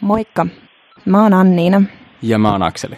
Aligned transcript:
Moikka, 0.00 0.46
mä 1.04 1.22
oon 1.22 1.34
Anniina. 1.34 1.82
Ja 2.22 2.38
mä 2.38 2.52
oon 2.52 2.62
Akseli. 2.62 2.96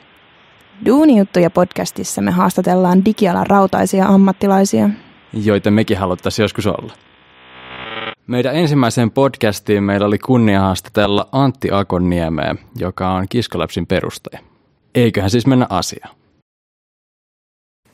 Duunijuttuja 0.87 1.51
podcastissa 1.51 2.23
me 2.23 2.31
haastatellaan 2.31 3.05
digialan 3.05 3.47
rautaisia 3.47 4.07
ammattilaisia. 4.07 4.91
Joita 5.33 5.71
mekin 5.71 5.99
haluttaisiin 5.99 6.45
joskus 6.45 6.67
olla. 6.67 6.93
Meidän 8.27 8.57
ensimmäiseen 8.57 9.11
podcastiin 9.11 9.83
meillä 9.83 10.07
oli 10.07 10.19
kunnia 10.19 10.61
haastatella 10.61 11.29
Antti 11.33 11.69
Akonniemeä, 11.73 12.55
joka 12.77 13.11
on 13.11 13.27
Kiskolapsin 13.29 13.87
perustaja. 13.87 14.41
Eiköhän 14.95 15.31
siis 15.31 15.47
mennä 15.47 15.67
asiaan. 15.71 16.17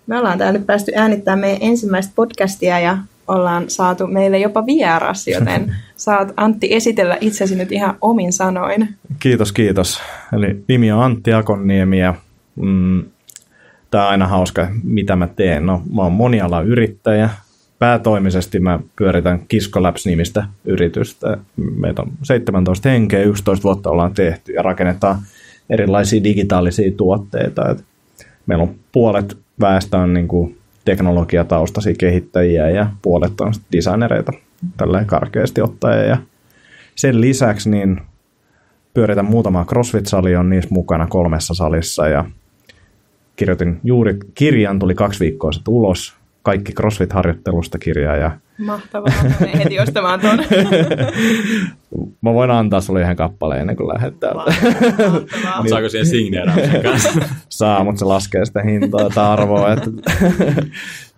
Me 0.07 0.19
ollaan 0.19 0.39
täällä 0.39 0.59
nyt 0.59 0.67
päästy 0.67 0.93
äänittämään 0.97 1.39
meidän 1.39 1.63
ensimmäistä 1.63 2.13
podcastia 2.17 2.79
ja 2.79 2.99
ollaan 3.29 3.71
saatu 3.71 4.07
meille 4.07 4.39
jopa 4.39 4.67
vieras, 4.67 5.29
joten 5.29 5.75
saat 5.97 6.33
Antti 6.37 6.75
esitellä 6.75 7.19
itsesi 7.21 7.57
nyt 7.57 7.73
ihan 7.73 7.97
omin 8.01 8.33
sanoin. 8.33 8.89
Kiitos, 9.19 9.53
kiitos. 9.53 10.01
Eli 10.33 10.65
nimi 10.69 10.93
on 10.93 11.03
Antti 11.03 11.33
Akonniemi 11.33 12.01
ja 12.01 12.15
mm, 12.57 13.05
tämä 13.91 14.05
on 14.05 14.11
aina 14.11 14.27
hauska, 14.27 14.69
mitä 14.83 15.17
mä 15.17 15.27
teen. 15.27 15.67
No, 15.67 15.83
mä 15.95 16.03
oon 16.03 16.13
monialayrittäjä. 16.13 17.31
Päätoimisesti 17.79 18.61
mä 18.61 18.79
pyöritän 18.97 19.41
Kiskolabs-nimistä 19.49 20.45
yritystä. 20.65 21.37
Meitä 21.77 22.03
on 22.03 22.13
17 22.23 22.89
henkeä, 22.89 23.23
11 23.23 23.63
vuotta 23.63 23.91
ollaan 23.91 24.15
tehty 24.15 24.53
ja 24.53 24.63
rakennetaan 24.63 25.19
erilaisia 25.71 26.25
digitaalisia 26.25 26.93
tuotteita. 26.97 27.71
Et 27.71 27.85
meillä 28.47 28.63
on 28.63 28.75
puolet 28.93 29.39
väestä 29.61 29.99
on 29.99 30.15
niin 30.15 30.29
kuin 30.29 30.59
teknologiataustaisia 30.85 31.95
kehittäjiä 31.99 32.71
ja 32.71 32.87
puolet 33.03 33.41
on 33.41 33.53
designereita 33.73 34.33
tälleen 34.77 35.07
karkeasti 35.07 35.61
ottaen. 35.63 36.09
Ja 36.09 36.17
sen 36.95 37.21
lisäksi 37.21 37.71
niin 37.71 38.01
pyöritän 38.95 39.25
muutama 39.25 39.65
CrossFit-sali, 39.65 40.37
on 40.37 40.51
niissä 40.51 40.71
mukana 40.73 41.07
kolmessa 41.07 41.55
salissa 41.55 42.09
ja 42.09 42.25
kirjoitin 43.37 43.81
juuri 43.85 44.19
kirjan, 44.35 44.79
tuli 44.79 44.95
kaksi 44.95 45.21
viikkoa 45.21 45.53
sitten 45.53 45.75
ulos, 45.75 46.15
kaikki 46.43 46.73
CrossFit-harjoittelusta 46.73 47.79
kirjaa. 47.79 48.17
Ja... 48.17 48.31
Mahtavaa, 48.59 49.13
mä 49.41 49.47
heti 49.59 49.81
ostamaan 49.81 50.21
tuon. 50.21 50.39
mä 52.23 52.35
voin 52.35 52.51
antaa 52.51 52.81
sulle 52.81 53.01
yhden 53.01 53.17
kappaleen 53.17 53.61
ennen 53.61 53.77
kuin 53.77 53.89
lähdet 53.89 54.21
täältä. 54.21 54.55
niin. 55.63 55.69
Saako 55.69 55.89
siihen 55.89 56.07
signeerauksen 56.07 56.83
kanssa? 56.91 57.11
Saa, 57.49 57.85
mutta 57.85 57.99
se 57.99 58.05
laskee 58.05 58.45
sitä 58.45 58.63
hintaa 58.63 59.11
tai 59.11 59.25
arvoa. 59.27 59.73
Että 59.73 59.91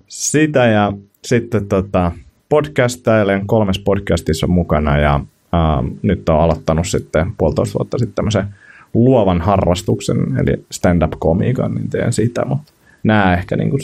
sitä 0.08 0.66
ja 0.66 0.92
sitten 1.24 1.68
tota, 1.68 2.12
podcastailen 2.48 3.46
kolmes 3.46 3.78
podcastissa 3.78 4.46
mukana 4.46 4.98
ja 4.98 5.14
äh, 5.14 5.92
nyt 6.02 6.28
on 6.28 6.40
aloittanut 6.40 6.86
sitten 6.86 7.32
puolitoista 7.38 7.78
vuotta 7.78 7.98
sitten 7.98 8.14
tämmöisen 8.14 8.46
luovan 8.94 9.40
harrastuksen, 9.40 10.16
eli 10.16 10.64
stand-up-komiikan, 10.70 11.74
niin 11.74 11.90
teen 11.90 12.12
sitä, 12.12 12.44
mutta 12.44 12.72
nämä 13.02 13.34
ehkä 13.34 13.56
niin 13.56 13.70
kuin 13.70 13.80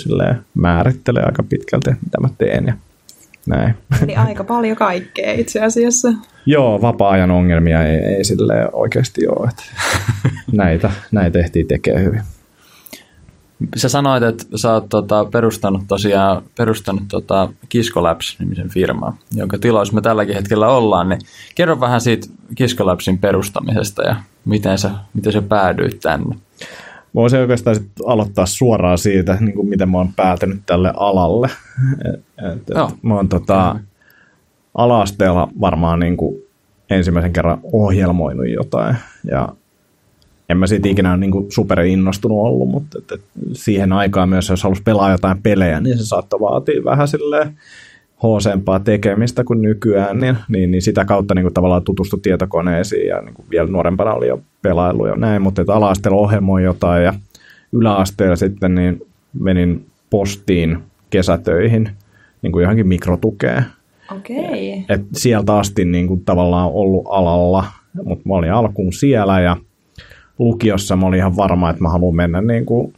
määrittelee 0.54 1.22
aika 1.22 1.42
pitkälti, 1.42 1.90
mitä 1.90 2.20
mä 2.20 2.28
teen 2.38 2.66
ja 2.66 2.74
näin. 3.46 3.74
Eli 4.02 4.16
aika 4.16 4.44
paljon 4.44 4.76
kaikkea 4.76 5.32
itse 5.32 5.60
asiassa. 5.60 6.12
Joo, 6.46 6.82
vapaa-ajan 6.82 7.30
ongelmia 7.30 7.86
ei, 7.86 7.96
ei 7.96 8.24
sille 8.24 8.68
oikeasti 8.72 9.28
ole. 9.28 9.48
Että 9.48 9.62
näitä, 10.52 10.90
näitä 11.12 11.38
ehtii 11.38 11.64
tekee 11.64 12.04
hyvin. 12.04 12.22
Sä 13.76 13.88
sanoit, 13.88 14.22
että 14.22 14.44
sä 14.56 14.72
oot 14.72 14.88
tota, 14.88 15.24
perustanut 15.24 15.82
tosiaan 15.88 16.42
perustanut 16.56 17.02
tota 17.08 17.48
Kiskolabs-nimisen 17.68 18.68
firman, 18.68 19.14
jonka 19.34 19.58
tilaus 19.58 19.92
me 19.92 20.00
tälläkin 20.00 20.34
hetkellä 20.34 20.68
ollaan. 20.68 21.08
Niin 21.08 21.20
kerro 21.54 21.80
vähän 21.80 22.00
siitä 22.00 22.26
Kiskolabsin 22.54 23.18
perustamisesta 23.18 24.02
ja 24.02 24.16
miten 24.44 24.78
sä, 24.78 24.90
miten 25.14 25.32
sä 25.32 25.42
päädyit 25.42 26.00
tänne. 26.00 26.36
Mä 27.12 27.20
voisin 27.20 27.40
oikeastaan 27.40 27.76
sit 27.76 27.90
aloittaa 28.06 28.46
suoraan 28.46 28.98
siitä, 28.98 29.36
niin 29.40 29.54
kuin 29.54 29.68
miten 29.68 29.90
mä 29.90 29.98
oon 29.98 30.12
päätynyt 30.16 30.60
tälle 30.66 30.92
alalle. 30.96 31.48
Et, 32.14 32.20
et, 32.52 32.62
Joo. 32.74 32.90
Mä 33.02 33.14
oon 33.14 33.28
tota, 33.28 33.76
ala-asteella 34.74 35.48
varmaan 35.60 36.00
niin 36.00 36.16
kuin 36.16 36.42
ensimmäisen 36.90 37.32
kerran 37.32 37.60
ohjelmoinut 37.72 38.48
jotain. 38.48 38.96
Ja 39.30 39.48
en 40.48 40.58
mä 40.58 40.66
siitä 40.66 40.88
ikinä 40.88 41.16
niin 41.16 41.30
kuin 41.30 41.52
super 41.52 41.80
innostunut 41.80 42.38
ollut, 42.38 42.68
mutta 42.68 42.98
et, 42.98 43.12
et 43.12 43.24
siihen 43.52 43.92
aikaan 43.92 44.28
myös, 44.28 44.48
jos 44.48 44.62
halusi 44.62 44.82
pelaa 44.82 45.10
jotain 45.10 45.42
pelejä, 45.42 45.80
niin 45.80 45.98
se 45.98 46.06
saattoi 46.06 46.40
vaatia 46.40 46.84
vähän 46.84 47.08
silleen 47.08 47.58
hoosempaa 48.22 48.80
tekemistä 48.80 49.44
kuin 49.44 49.62
nykyään, 49.62 50.18
niin, 50.18 50.36
niin, 50.48 50.70
niin 50.70 50.82
sitä 50.82 51.04
kautta 51.04 51.34
niin 51.34 51.44
kuin 51.44 51.54
tavallaan 51.54 51.84
tutustu 51.84 52.16
tietokoneisiin 52.16 53.08
ja 53.08 53.20
niin 53.20 53.34
kuin 53.34 53.46
vielä 53.50 53.70
nuorempana 53.70 54.14
oli 54.14 54.28
jo 54.28 54.40
pelailu 54.62 55.06
ja 55.06 55.16
näin, 55.16 55.42
mutta 55.42 55.62
että 55.62 55.74
ala-asteella 55.74 56.20
ohjelmoi 56.20 56.62
jotain 56.62 57.04
ja 57.04 57.14
yläasteella 57.72 58.36
sitten 58.36 58.74
niin 58.74 59.06
menin 59.32 59.86
postiin 60.10 60.78
kesätöihin 61.10 61.90
niin 62.42 62.52
kuin 62.52 62.62
johonkin 62.62 62.88
mikrotukeen. 62.88 63.64
Okei. 64.16 64.84
Et 64.88 65.02
sieltä 65.12 65.56
asti 65.56 65.84
niin 65.84 66.08
kuin 66.08 66.24
tavallaan 66.24 66.70
ollut 66.72 67.04
alalla, 67.08 67.64
mutta 68.04 68.28
mä 68.28 68.34
olin 68.34 68.52
alkuun 68.52 68.92
siellä 68.92 69.40
ja 69.40 69.56
lukiossa 70.38 70.96
mä 70.96 71.06
olin 71.06 71.18
ihan 71.18 71.36
varma, 71.36 71.70
että 71.70 71.82
mä 71.82 71.88
haluan 71.88 72.16
mennä 72.16 72.40
niin 72.40 72.66
kuin 72.66 72.92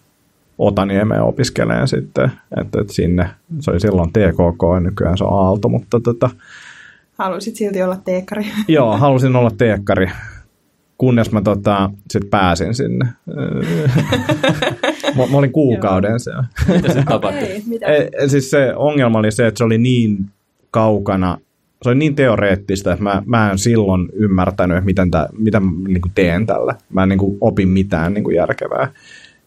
Otaniemeen 0.59 1.23
opiskeleen 1.23 1.89
sitten, 1.89 2.33
että, 2.61 2.81
että 2.81 2.93
sinne, 2.93 3.31
se 3.61 3.71
oli 3.71 3.81
silloin 3.81 4.13
TKK 4.13 4.63
ja 4.75 4.81
nykyään 4.81 5.19
se 5.19 5.25
on 5.25 5.47
Aalto, 5.47 5.69
mutta 5.69 6.01
tota, 6.01 6.31
Halusit 7.23 7.57
silti 7.57 7.83
olla 7.83 7.97
teekkari. 7.97 8.47
Joo, 8.69 8.97
halusin 8.97 9.37
olla 9.37 9.51
teekkari, 9.59 10.11
kunnes 10.99 11.33
mä 11.33 11.43
tota, 11.43 11.91
sit 12.11 12.31
pääsin 12.31 12.75
sinne. 12.75 13.05
mä, 15.17 15.27
mä 15.31 15.39
olin 15.39 15.53
kuukauden 15.53 16.21
siellä. 16.21 16.45
Mitä 16.69 16.93
se 16.93 17.03
tapahtui? 17.09 17.43
Okei, 17.43 17.63
mitä? 17.67 17.87
E, 17.87 18.29
siis 18.29 18.51
se 18.51 18.73
ongelma 18.77 19.19
oli 19.19 19.33
se, 19.33 19.47
että 19.47 19.59
se 19.59 19.65
oli 19.65 19.79
niin 19.79 20.31
kaukana, 20.71 21.39
se 21.83 21.89
oli 21.89 21.99
niin 21.99 22.15
teoreettista, 22.15 22.93
että 22.93 23.03
mä, 23.03 23.23
mä 23.27 23.51
en 23.51 23.59
silloin 23.59 24.09
ymmärtänyt, 24.13 24.77
että 24.77 24.87
miten 24.87 25.11
tää, 25.11 25.29
mitä 25.39 25.61
mä 25.61 25.71
niin 25.89 26.03
teen 26.15 26.47
tällä. 26.47 26.75
Mä 26.91 27.03
en 27.03 27.09
niin 27.09 27.19
kuin, 27.19 27.39
opin 27.41 27.69
mitään 27.69 28.15
niin 28.15 28.25
kuin 28.25 28.37
järkevää. 28.37 28.93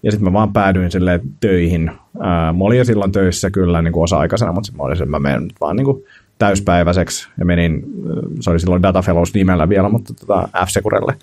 Ja 0.06 0.12
sitten 0.12 0.30
mä 0.30 0.34
vaan 0.34 0.54
päädyin 0.54 0.92
silleen 0.92 1.22
töihin. 1.40 1.92
Ää, 2.20 2.54
mä 2.54 2.64
olin 2.64 2.78
jo 2.78 2.86
silloin 2.86 3.12
töissä 3.12 3.52
kyllä 3.52 3.82
niin 3.82 3.92
kuin 3.92 4.04
osa-aikaisena, 4.04 4.52
mutta 4.52 4.72
mä 4.78 4.84
olin 4.84 5.10
mä 5.10 5.20
menen 5.20 5.44
nyt 5.44 5.56
vaan 5.62 5.76
niin 5.76 5.86
kuin 5.86 6.04
täyspäiväiseksi 6.38 7.30
ja 7.40 7.46
menin, 7.46 7.84
se 8.40 8.50
oli 8.50 8.60
silloin 8.60 8.82
Data 8.82 9.02
Fellows 9.02 9.34
nimellä 9.34 9.70
vielä, 9.70 9.90
mutta 9.90 10.14
tota 10.14 10.50
F-Securelle 10.66 11.14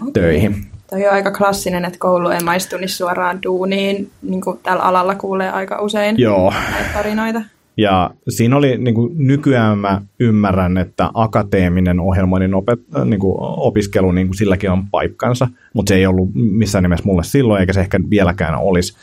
okay. 0.00 0.12
töihin. 0.12 0.66
Toi 0.90 1.06
on 1.06 1.12
aika 1.12 1.30
klassinen, 1.30 1.84
että 1.84 1.98
koulu 1.98 2.28
ei 2.28 2.40
maistu 2.40 2.76
niin 2.76 2.88
suoraan 2.88 3.42
duuniin, 3.42 4.10
niin 4.22 4.40
kuin 4.40 4.60
tällä 4.62 4.82
alalla 4.82 5.14
kuulee 5.14 5.50
aika 5.50 5.82
usein 5.82 6.18
Joo. 6.18 6.52
tarinoita. 6.94 7.42
Ja 7.78 8.10
siinä 8.28 8.56
oli, 8.56 8.78
niin 8.78 8.94
kuin 8.94 9.12
nykyään 9.16 9.78
mä 9.78 10.00
ymmärrän, 10.20 10.78
että 10.78 11.10
akateeminen 11.14 12.00
ohjelmoinnin 12.00 12.54
opet, 12.54 12.80
niin 13.04 13.20
kuin 13.20 13.34
opiskelu, 13.38 14.12
niin 14.12 14.26
kuin 14.26 14.36
silläkin 14.36 14.70
on 14.70 14.86
paikkansa, 14.90 15.48
mutta 15.74 15.90
se 15.90 15.94
ei 15.94 16.06
ollut 16.06 16.30
missään 16.34 16.82
nimessä 16.82 17.04
mulle 17.04 17.24
silloin, 17.24 17.60
eikä 17.60 17.72
se 17.72 17.80
ehkä 17.80 18.00
vieläkään 18.10 18.58
olisi. 18.58 18.96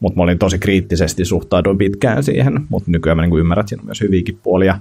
Mutta 0.00 0.16
mä 0.16 0.22
olin 0.22 0.38
tosi 0.38 0.58
kriittisesti 0.58 1.24
suhtauduin 1.24 1.78
pitkään 1.78 2.22
siihen, 2.22 2.60
mutta 2.68 2.90
nykyään 2.90 3.16
mä 3.16 3.22
niin 3.22 3.30
kuin 3.30 3.40
ymmärrän, 3.40 3.62
että 3.62 3.68
siinä 3.68 3.80
on 3.80 3.86
myös 3.86 4.00
hyviäkin 4.00 4.38
puolia. 4.42 4.78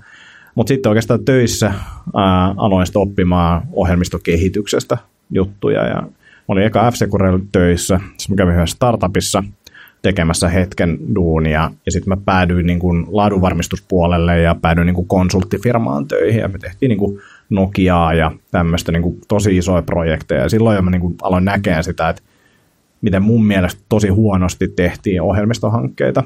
Mutta 0.56 0.68
sitten 0.68 0.90
oikeastaan 0.90 1.26
töissä 1.26 1.72
ää, 2.16 2.54
aloin 2.58 2.88
sitten 2.88 3.02
oppimaan 3.02 3.62
ohjelmistokehityksestä 3.72 4.98
juttuja. 5.30 5.88
Ja 5.88 6.02
mä 6.02 6.10
olin 6.48 6.64
eka 6.64 6.92
f 6.92 6.96
töissä, 7.52 8.00
sitten 8.18 8.36
mä 8.36 8.38
kävin 8.38 8.56
yhdessä 8.56 8.76
startupissa 8.76 9.44
tekemässä 10.02 10.50
hetken 10.50 11.00
duunia, 11.16 11.72
ja 11.86 11.92
sitten 11.92 12.10
mä 12.10 12.18
päädyin 12.26 12.66
niin 12.66 12.80
kuin 12.80 13.06
laadunvarmistuspuolelle 13.08 14.40
ja 14.40 14.56
päädyin 14.62 14.86
niin 14.86 14.96
kuin 14.96 15.08
konsulttifirmaan 15.08 16.08
töihin, 16.08 16.42
ja 16.42 16.48
me 16.48 16.58
tehtiin 16.58 16.90
niin 16.90 17.00
kuin 17.00 17.20
Nokiaa 17.50 18.14
ja 18.14 18.32
tämmöistä 18.52 18.92
niin 18.92 19.04
kuin 19.04 19.22
tosi 19.28 19.58
isoja 19.58 19.82
projekteja, 19.82 20.42
ja 20.42 20.50
silloin 20.50 20.76
jo 20.76 20.82
mä 20.82 20.92
niin 20.92 21.02
kuin 21.02 21.16
aloin 21.22 21.46
näkemään 21.46 21.84
sitä, 21.84 22.10
että 22.10 22.22
miten 23.02 23.24
mun 23.24 23.46
mielestä 23.46 23.82
tosi 23.90 24.08
huonosti 24.08 24.68
tehtiin 24.68 25.22
ohjelmistohankkeita. 25.22 26.24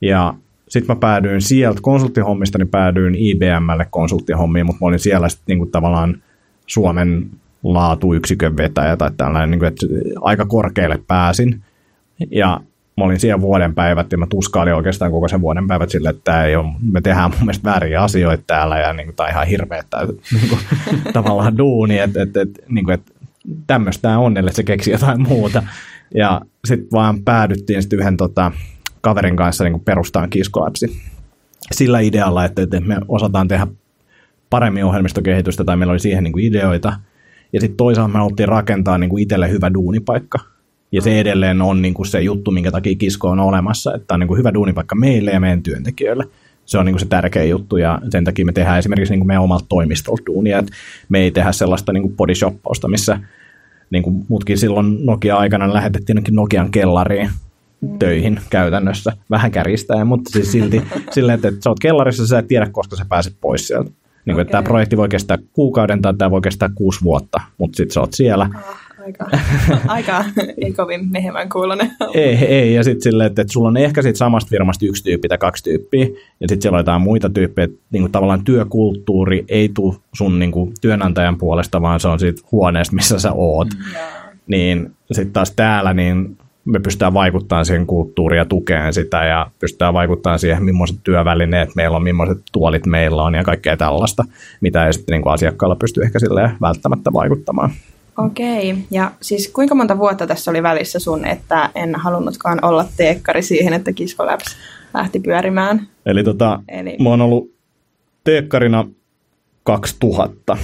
Ja 0.00 0.34
sitten 0.68 0.96
mä 0.96 1.00
päädyin 1.00 1.40
sieltä 1.40 1.80
konsulttihommista, 1.82 2.58
niin 2.58 2.68
päädyin 2.68 3.14
IBMlle 3.14 3.86
konsulttihommiin, 3.90 4.66
mutta 4.66 4.84
mä 4.84 4.86
olin 4.86 4.98
siellä 4.98 5.28
sitten 5.28 5.44
niinku 5.46 5.66
tavallaan 5.66 6.22
Suomen 6.66 7.30
laatuyksikön 7.62 8.56
vetäjä 8.56 8.96
tai 8.96 9.10
tällainen, 9.16 9.50
niinku, 9.50 9.64
että 9.66 9.86
aika 10.20 10.46
korkealle 10.46 10.98
pääsin. 11.06 11.62
Ja 12.30 12.60
mä 13.00 13.04
olin 13.04 13.20
siellä 13.20 13.40
vuoden 13.40 13.74
päivät 13.74 14.12
ja 14.12 14.18
mä 14.18 14.26
tuskailin 14.26 14.74
oikeastaan 14.74 15.10
koko 15.10 15.28
sen 15.28 15.40
vuoden 15.40 15.66
päivät 15.66 15.90
sille, 15.90 16.08
että 16.08 16.44
ei 16.44 16.56
ole, 16.56 16.72
me 16.92 17.00
tehdään 17.00 17.30
mun 17.30 17.40
mielestä 17.40 17.70
vääriä 17.70 18.02
asioita 18.02 18.44
täällä 18.46 18.78
ja 18.78 18.92
niin 18.92 19.06
kuin, 19.06 19.16
tämä 19.16 19.26
on 19.26 19.32
ihan 19.32 19.46
hirveä 19.46 19.84
tää, 19.90 20.06
niin 20.32 20.48
kuin, 20.48 20.60
tavallaan 21.12 21.58
duuni, 21.58 21.98
että 21.98 22.22
et, 22.22 22.36
et, 22.36 22.50
niin 22.68 22.84
kuin, 22.84 22.94
että 22.94 23.12
tämmöistä 23.66 24.18
on, 24.18 24.36
ellei 24.36 24.54
se 24.54 24.62
keksi 24.62 24.90
jotain 24.90 25.22
muuta. 25.28 25.62
Ja 26.14 26.40
sitten 26.64 26.88
vaan 26.92 27.22
päädyttiin 27.22 27.82
sitten 27.82 27.98
yhden 27.98 28.16
tota, 28.16 28.52
kaverin 29.00 29.36
kanssa 29.36 29.64
niin 29.64 29.80
perustaan 29.80 30.30
kiskoapsi 30.30 31.00
sillä 31.72 32.00
idealla, 32.00 32.44
että, 32.44 32.62
että 32.62 32.80
me 32.80 32.96
osataan 33.08 33.48
tehdä 33.48 33.66
paremmin 34.50 34.84
ohjelmistokehitystä 34.84 35.64
tai 35.64 35.76
meillä 35.76 35.92
oli 35.92 36.00
siihen 36.00 36.24
niin 36.24 36.32
kuin 36.32 36.44
ideoita. 36.44 36.92
Ja 37.52 37.60
sitten 37.60 37.76
toisaalta 37.76 38.12
me 38.12 38.18
haluttiin 38.18 38.48
rakentaa 38.48 38.98
niin 38.98 39.10
kuin 39.10 39.22
itselle 39.22 39.50
hyvä 39.50 39.74
duunipaikka. 39.74 40.38
Ja 40.92 41.02
se 41.02 41.20
edelleen 41.20 41.62
on 41.62 41.82
niin 41.82 41.94
kuin 41.94 42.06
se 42.06 42.20
juttu, 42.20 42.50
minkä 42.50 42.70
takia 42.70 42.94
Kisko 42.94 43.28
on 43.28 43.40
olemassa, 43.40 43.94
että 43.94 44.14
on 44.14 44.20
niin 44.20 44.28
kuin 44.28 44.38
hyvä 44.38 44.54
duunipaikka 44.54 44.94
meille 44.94 45.30
ja 45.30 45.40
meidän 45.40 45.62
työntekijöille. 45.62 46.24
Se 46.64 46.78
on 46.78 46.86
niin 46.86 46.94
kuin 46.94 47.00
se 47.00 47.06
tärkeä 47.06 47.44
juttu 47.44 47.76
ja 47.76 47.98
sen 48.10 48.24
takia 48.24 48.44
me 48.44 48.52
tehdään 48.52 48.78
esimerkiksi 48.78 49.12
niin 49.12 49.20
kuin 49.20 49.26
meidän 49.26 49.42
omalta 49.42 49.64
toimistolta 49.68 50.22
duunia, 50.26 50.58
että 50.58 50.72
me 51.08 51.18
ei 51.18 51.30
tehdä 51.30 51.52
sellaista 51.52 51.92
niin 51.92 52.02
kuin 52.02 52.16
bodyshoppausta, 52.16 52.88
missä 52.88 53.20
niin 53.90 54.02
kuin 54.02 54.24
mutkin 54.28 54.58
silloin 54.58 55.06
Nokia-aikana 55.06 55.74
lähetettiin 55.74 56.22
Nokian 56.30 56.70
kellariin 56.70 57.30
töihin 57.98 58.40
käytännössä, 58.50 59.12
vähän 59.30 59.50
kärjistäen, 59.50 60.06
mutta 60.06 60.30
siis 60.30 60.52
silti 60.52 60.82
silleen, 61.14 61.34
että, 61.34 61.48
että 61.48 61.60
sä 61.62 61.70
oot 61.70 61.80
kellarissa, 61.80 62.26
sä 62.26 62.38
et 62.38 62.48
tiedä, 62.48 62.66
koska 62.72 62.96
sä 62.96 63.06
pääset 63.08 63.36
pois 63.40 63.66
sieltä. 63.66 63.90
Niin 64.24 64.34
kuin, 64.34 64.42
okay. 64.42 64.52
tämä 64.52 64.62
projekti 64.62 64.96
voi 64.96 65.08
kestää 65.08 65.38
kuukauden 65.52 66.02
tai 66.02 66.14
tämä 66.14 66.30
voi 66.30 66.40
kestää 66.40 66.68
kuusi 66.74 67.02
vuotta, 67.02 67.40
mutta 67.58 67.76
sitten 67.76 67.94
sä 67.94 68.00
oot 68.00 68.12
siellä. 68.12 68.50
Aika, 69.04 69.26
aika 69.88 70.24
ei 70.56 70.72
kovin 70.72 71.08
mehemän 71.10 71.48
kuulonen. 71.48 71.90
ei, 72.14 72.34
ei, 72.34 72.74
ja 72.74 72.84
sitten 72.84 73.02
silleen, 73.02 73.26
että, 73.26 73.42
että 73.42 73.52
sulla 73.52 73.68
on 73.68 73.76
ehkä 73.76 74.02
sit 74.02 74.16
samasta 74.16 74.48
firmasta 74.48 74.86
yksi 74.86 75.04
tyyppi 75.04 75.28
tai 75.28 75.38
kaksi 75.38 75.64
tyyppiä, 75.64 76.04
ja 76.40 76.48
sitten 76.48 76.62
siellä 76.62 76.76
on 76.76 76.80
jotain 76.80 77.02
muita 77.02 77.30
tyyppejä, 77.30 77.64
että 77.64 77.78
niin 77.90 78.02
kuin 78.02 78.12
tavallaan 78.12 78.44
työkulttuuri 78.44 79.44
ei 79.48 79.68
tule 79.74 79.94
sun 80.14 80.38
niin 80.38 80.52
kuin, 80.52 80.72
työnantajan 80.80 81.38
puolesta, 81.38 81.82
vaan 81.82 82.00
se 82.00 82.08
on 82.08 82.20
siitä 82.20 82.42
huoneesta, 82.52 82.96
missä 82.96 83.18
sä 83.18 83.32
oot. 83.32 83.68
Mm. 83.68 83.84
Niin 84.46 84.92
sitten 85.12 85.32
taas 85.32 85.50
täällä, 85.50 85.94
niin 85.94 86.36
me 86.64 86.80
pystytään 86.80 87.14
vaikuttamaan 87.14 87.66
siihen 87.66 87.86
kulttuuriin 87.86 88.38
ja 88.38 88.44
tukeen 88.44 88.92
sitä 88.92 89.24
ja 89.24 89.46
pystytään 89.58 89.94
vaikuttamaan 89.94 90.38
siihen, 90.38 90.64
millaiset 90.64 90.98
työvälineet 91.04 91.68
meillä 91.76 91.96
on, 91.96 92.02
millaiset 92.02 92.42
tuolit 92.52 92.86
meillä 92.86 93.22
on 93.22 93.34
ja 93.34 93.44
kaikkea 93.44 93.76
tällaista, 93.76 94.24
mitä 94.60 94.86
ei 94.86 94.92
sitten 94.92 95.12
niin 95.12 95.22
kuin 95.22 95.32
asiakkaalla 95.32 95.76
pysty 95.76 96.02
ehkä 96.02 96.18
välttämättä 96.60 97.12
vaikuttamaan. 97.12 97.70
Okei, 98.26 98.74
ja 98.90 99.10
siis 99.20 99.48
kuinka 99.48 99.74
monta 99.74 99.98
vuotta 99.98 100.26
tässä 100.26 100.50
oli 100.50 100.62
välissä 100.62 100.98
sun, 100.98 101.24
että 101.24 101.70
en 101.74 101.94
halunnutkaan 101.94 102.64
olla 102.64 102.84
teekkari 102.96 103.42
siihen, 103.42 103.72
että 103.72 103.92
Kisko 103.92 104.26
Labs 104.26 104.56
lähti 104.94 105.20
pyörimään? 105.20 105.88
Eli, 106.06 106.24
tota, 106.24 106.60
Eli... 106.68 106.96
mä 107.02 107.08
oon 107.08 107.20
ollut 107.20 107.54
teekkarina 108.24 108.86
2000 109.62 110.56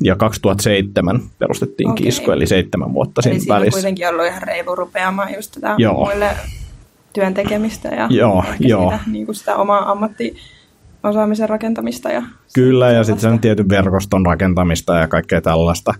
ja 0.00 0.16
2007 0.16 1.20
perustettiin 1.38 1.90
okay. 1.90 2.04
Kisko, 2.04 2.32
eli 2.32 2.46
seitsemän 2.46 2.94
vuotta 2.94 3.22
eli 3.26 3.40
siinä 3.40 3.54
välissä. 3.54 3.78
Eli 3.78 3.82
kuitenkin 3.82 4.08
ollut 4.08 4.26
ihan 4.26 4.42
reilu 4.42 4.74
rupeamaan 4.74 5.34
just 5.34 5.52
tätä 5.52 5.74
joo. 5.78 6.04
muille 6.04 6.30
työn 7.12 7.34
tekemistä 7.34 7.88
ja 7.88 8.06
joo, 8.10 8.44
joo. 8.58 8.90
Sitä, 8.90 9.04
niin 9.10 9.26
kuin 9.26 9.36
sitä 9.36 9.56
omaa 9.56 9.90
ammattiosaamisen 9.90 11.48
rakentamista. 11.48 12.08
Ja 12.08 12.22
Kyllä, 12.54 12.90
ja 12.90 13.04
sitten 13.04 13.20
sen 13.20 13.38
tietyn 13.38 13.68
verkoston 13.68 14.26
rakentamista 14.26 14.94
ja 14.94 15.08
kaikkea 15.08 15.40
tällaista. 15.40 15.94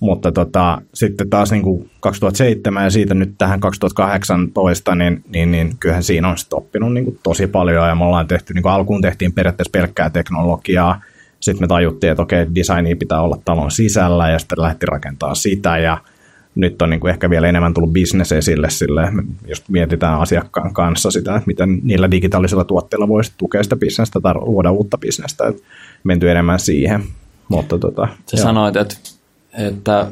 Mutta 0.00 0.32
tota, 0.32 0.82
sitten 0.94 1.30
taas 1.30 1.50
niin 1.50 1.62
kuin 1.62 1.90
2007 2.00 2.84
ja 2.84 2.90
siitä 2.90 3.14
nyt 3.14 3.34
tähän 3.38 3.60
2018, 3.60 4.94
niin, 4.94 5.24
niin, 5.28 5.50
niin 5.50 5.76
kyllähän 5.80 6.02
siinä 6.02 6.28
on 6.28 6.38
sitten 6.38 6.58
oppinut 6.58 6.92
niin 6.92 7.04
kuin 7.04 7.18
tosi 7.22 7.46
paljon 7.46 7.88
ja 7.88 7.94
me 7.94 8.04
ollaan 8.04 8.28
tehty, 8.28 8.54
niin 8.54 8.62
kuin 8.62 8.72
alkuun 8.72 9.02
tehtiin 9.02 9.32
periaatteessa 9.32 9.70
pelkkää 9.72 10.10
teknologiaa, 10.10 11.00
sitten 11.40 11.62
me 11.62 11.66
tajuttiin, 11.66 12.10
että 12.10 12.22
okei, 12.22 12.46
designi 12.54 12.94
pitää 12.94 13.22
olla 13.22 13.38
talon 13.44 13.70
sisällä 13.70 14.30
ja 14.30 14.38
sitten 14.38 14.62
lähti 14.62 14.86
rakentaa 14.86 15.34
sitä 15.34 15.78
ja 15.78 15.98
nyt 16.54 16.82
on 16.82 16.90
niin 16.90 17.00
kuin 17.00 17.10
ehkä 17.10 17.30
vielä 17.30 17.48
enemmän 17.48 17.74
tullut 17.74 17.92
business 17.92 18.32
esille 18.32 18.70
sille, 18.70 19.12
jos 19.46 19.68
mietitään 19.68 20.20
asiakkaan 20.20 20.72
kanssa 20.74 21.10
sitä, 21.10 21.36
että 21.36 21.46
miten 21.46 21.80
niillä 21.82 22.10
digitaalisilla 22.10 22.64
tuotteilla 22.64 23.08
voisi 23.08 23.32
tukea 23.36 23.62
sitä 23.62 23.76
bisnestä 23.76 24.20
tai 24.20 24.34
luoda 24.34 24.70
uutta 24.70 24.98
bisnestä, 24.98 25.46
että 25.46 25.62
menty 26.04 26.30
enemmän 26.30 26.58
siihen. 26.58 27.04
Mutta 27.48 27.78
tota, 27.78 28.08
Sä 28.30 28.36
sanoit, 28.36 28.76
että 28.76 28.94
että, 29.56 30.06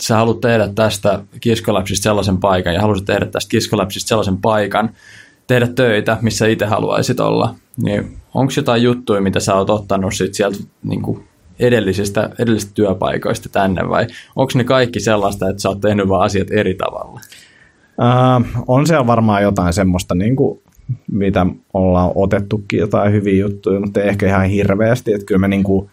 sä 0.00 0.16
haluat 0.16 0.40
tehdä 0.40 0.68
tästä 0.74 1.20
kiskolapsista 1.40 2.02
sellaisen 2.02 2.38
paikan 2.38 2.74
ja 2.74 2.80
haluaisit 2.80 3.06
tehdä 3.06 3.26
tästä 3.26 3.50
kiskolapsista 3.50 4.08
sellaisen 4.08 4.36
paikan, 4.36 4.90
tehdä 5.46 5.66
töitä, 5.66 6.18
missä 6.20 6.46
itse 6.46 6.66
haluaisit 6.66 7.20
olla, 7.20 7.54
niin 7.82 8.16
onko 8.34 8.52
jotain 8.56 8.82
juttuja, 8.82 9.20
mitä 9.20 9.40
sä 9.40 9.54
oot 9.54 9.70
ottanut 9.70 10.14
sit 10.14 10.34
sieltä 10.34 10.58
niin 10.82 11.02
kuin 11.02 11.24
edellisistä, 11.58 12.30
edellisistä 12.38 12.74
työpaikoista 12.74 13.48
tänne 13.48 13.88
vai 13.88 14.06
onko 14.36 14.52
ne 14.54 14.64
kaikki 14.64 15.00
sellaista, 15.00 15.48
että 15.48 15.62
sä 15.62 15.68
oot 15.68 15.80
tehnyt 15.80 16.08
vaan 16.08 16.24
asiat 16.24 16.50
eri 16.50 16.74
tavalla? 16.74 17.20
Äh, 18.02 18.62
on 18.66 18.86
siellä 18.86 19.06
varmaan 19.06 19.42
jotain 19.42 19.72
semmoista, 19.72 20.14
niin 20.14 20.36
kuin, 20.36 20.60
mitä 21.10 21.46
ollaan 21.74 22.12
otettukin 22.14 22.80
jotain 22.80 23.12
hyviä 23.12 23.40
juttuja, 23.40 23.80
mutta 23.80 24.02
ei 24.02 24.08
ehkä 24.08 24.26
ihan 24.26 24.44
hirveästi, 24.44 25.12
että 25.12 25.26
kyllä 25.26 25.38
me 25.38 25.48
niin 25.48 25.64
kuin, 25.64 25.90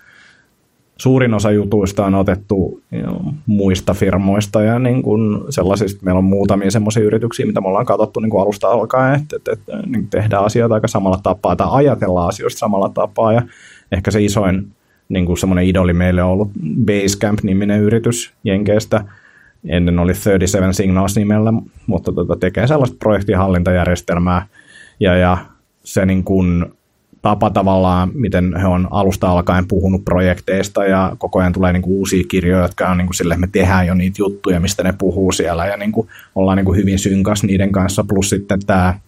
suurin 1.02 1.34
osa 1.34 1.52
jutuista 1.52 2.06
on 2.06 2.16
otettu 2.16 2.82
jo, 2.92 3.22
muista 3.46 3.94
firmoista 3.94 4.62
ja 4.62 4.80
niin 4.80 5.04
kuin 5.04 5.42
sellaisista, 5.50 6.06
meillä 6.06 6.18
on 6.18 6.24
muutamia 6.24 6.72
semmoisia 6.72 7.04
yrityksiä, 7.04 7.46
mitä 7.46 7.62
me 7.62 7.68
ollaan 7.68 7.86
katsottu 7.86 8.20
niin 8.20 8.30
kuin 8.30 8.42
alusta 8.42 8.68
alkaen, 8.68 9.16
että, 9.16 9.36
että, 9.36 9.52
että 9.52 9.84
niin 9.86 10.08
tehdään 10.08 10.46
asioita 10.46 10.76
aika 10.76 10.88
samalla 10.88 11.20
tapaa 11.24 11.56
tai 11.56 11.68
ajatellaan 11.72 12.28
asioista 12.28 12.60
samalla 12.60 12.90
tapaa. 12.90 13.34
Ja 13.34 13.42
ehkä 13.92 14.12
se 14.12 14.24
isoin 14.24 14.68
niin 15.10 15.26
kuin 15.26 15.38
semmoinen 15.38 15.66
idoli 15.66 15.94
meille 15.94 16.24
on 16.24 16.30
ollut 16.30 16.52
Basecamp-niminen 16.86 17.82
yritys 17.82 18.34
Jenkeistä, 18.44 19.06
ennen 19.68 20.00
oli 20.00 20.14
37 20.14 20.74
Signals 20.74 21.16
nimellä, 21.16 21.54
mutta 21.88 22.12
tota, 22.12 22.36
tekee 22.36 22.68
sellaista 22.68 22.98
projektihallintajärjestelmää. 23.00 24.48
Ja, 25.00 25.16
ja 25.16 25.38
se 25.84 26.06
niin 26.06 26.24
kuin 26.24 26.66
tapa 27.22 27.50
tavallaan, 27.50 28.12
miten 28.14 28.56
he 28.62 28.68
on 28.68 28.88
alusta 28.92 29.28
alkaen 29.28 29.68
puhunut 29.68 30.06
projekteista 30.06 30.86
ja 30.86 31.16
koko 31.18 31.40
ajan 31.40 31.54
tulee 31.54 31.74
niin 31.74 31.82
kuin 31.82 31.98
uusia 31.98 32.24
kirjoja, 32.28 32.64
jotka 32.64 32.90
on 32.90 32.98
niin 32.98 33.08
kuin 33.08 33.16
sille, 33.16 33.38
me 33.38 33.48
tehdään 33.52 33.88
jo 33.88 33.94
niitä 33.94 34.16
juttuja, 34.20 34.60
mistä 34.60 34.84
ne 34.84 34.94
puhuu 34.98 35.32
siellä. 35.32 35.68
Ja 35.68 35.78
niin 35.78 35.92
kuin 35.92 36.08
ollaan 36.36 36.56
niin 36.58 36.66
kuin 36.66 36.78
hyvin 36.78 37.00
synkas 37.00 37.44
niiden 37.44 37.72
kanssa, 37.72 38.04
plus 38.04 38.30
sitten 38.30 38.60
tämä 38.66 39.00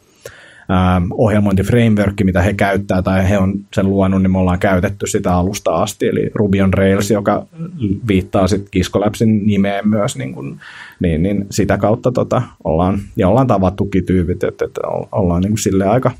ohjelmointiframework, 1.12 2.14
mitä 2.24 2.42
he 2.42 2.54
käyttää 2.54 3.02
tai 3.02 3.30
he 3.30 3.38
on 3.38 3.54
sen 3.74 3.90
luonut, 3.90 4.22
niin 4.22 4.32
me 4.32 4.38
ollaan 4.38 4.60
käytetty 4.60 5.08
sitä 5.08 5.34
alusta 5.34 5.76
asti, 5.76 6.08
eli 6.08 6.32
Ruby 6.36 6.62
on 6.62 6.74
Rails, 6.74 7.12
joka 7.12 7.46
viittaa 8.08 8.48
sitten 8.48 8.68
Kiskolapsin 8.72 9.48
nimeen 9.48 9.90
myös, 9.90 10.18
niin, 10.18 10.34
kuin, 10.34 10.60
niin, 11.00 11.24
niin 11.24 11.46
sitä 11.50 11.78
kautta 11.78 12.12
tota, 12.12 12.42
ollaan, 12.64 13.00
ja 13.16 13.28
ollaan 13.28 13.48
tavattukin 13.48 14.06
tyypit, 14.06 14.44
että, 14.44 14.66
että 14.66 14.82
ollaan 15.12 15.42
niin 15.42 15.52
kuin 15.52 15.60
sille 15.60 15.88
aika 15.88 16.12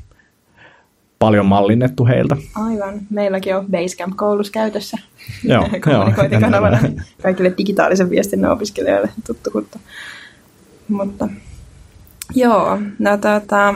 paljon 1.24 1.46
mallinnettu 1.46 2.06
heiltä. 2.06 2.36
Aivan. 2.54 3.00
Meilläkin 3.10 3.56
on 3.56 3.66
Basecamp-koulussa 3.66 4.52
käytössä. 4.52 4.98
Joo, 5.44 5.68
joo. 5.92 6.12
kaikille 7.22 7.54
digitaalisen 7.58 8.10
viestinnän 8.10 8.50
opiskelijoille 8.50 9.08
tuttu 9.26 9.50
kuttu. 9.50 9.78
Mutta 10.88 11.28
joo, 12.34 12.78
no 12.98 13.16
tota, 13.16 13.74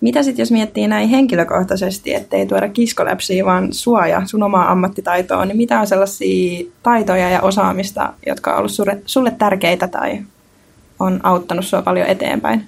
mitä 0.00 0.22
sitten 0.22 0.42
jos 0.42 0.50
miettii 0.50 0.88
näin 0.88 1.08
henkilökohtaisesti, 1.08 2.14
ettei 2.14 2.46
tuoda 2.46 2.68
kiskoläpsiä, 2.68 3.44
vaan 3.44 3.72
suoja 3.72 4.22
sun 4.26 4.42
omaa 4.42 4.70
ammattitaitoa, 4.70 5.44
niin 5.44 5.56
mitä 5.56 5.80
on 5.80 5.86
sellaisia 5.86 6.66
taitoja 6.82 7.30
ja 7.30 7.42
osaamista, 7.42 8.12
jotka 8.26 8.52
on 8.52 8.58
ollut 8.58 8.72
sulle, 8.72 9.02
sulle 9.06 9.30
tärkeitä 9.38 9.88
tai 9.88 10.18
on 10.98 11.20
auttanut 11.22 11.64
sua 11.64 11.82
paljon 11.82 12.06
eteenpäin? 12.06 12.66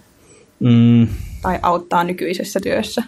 Mm. 0.60 1.08
Tai 1.42 1.58
auttaa 1.62 2.04
nykyisessä 2.04 2.60
työssä? 2.60 3.02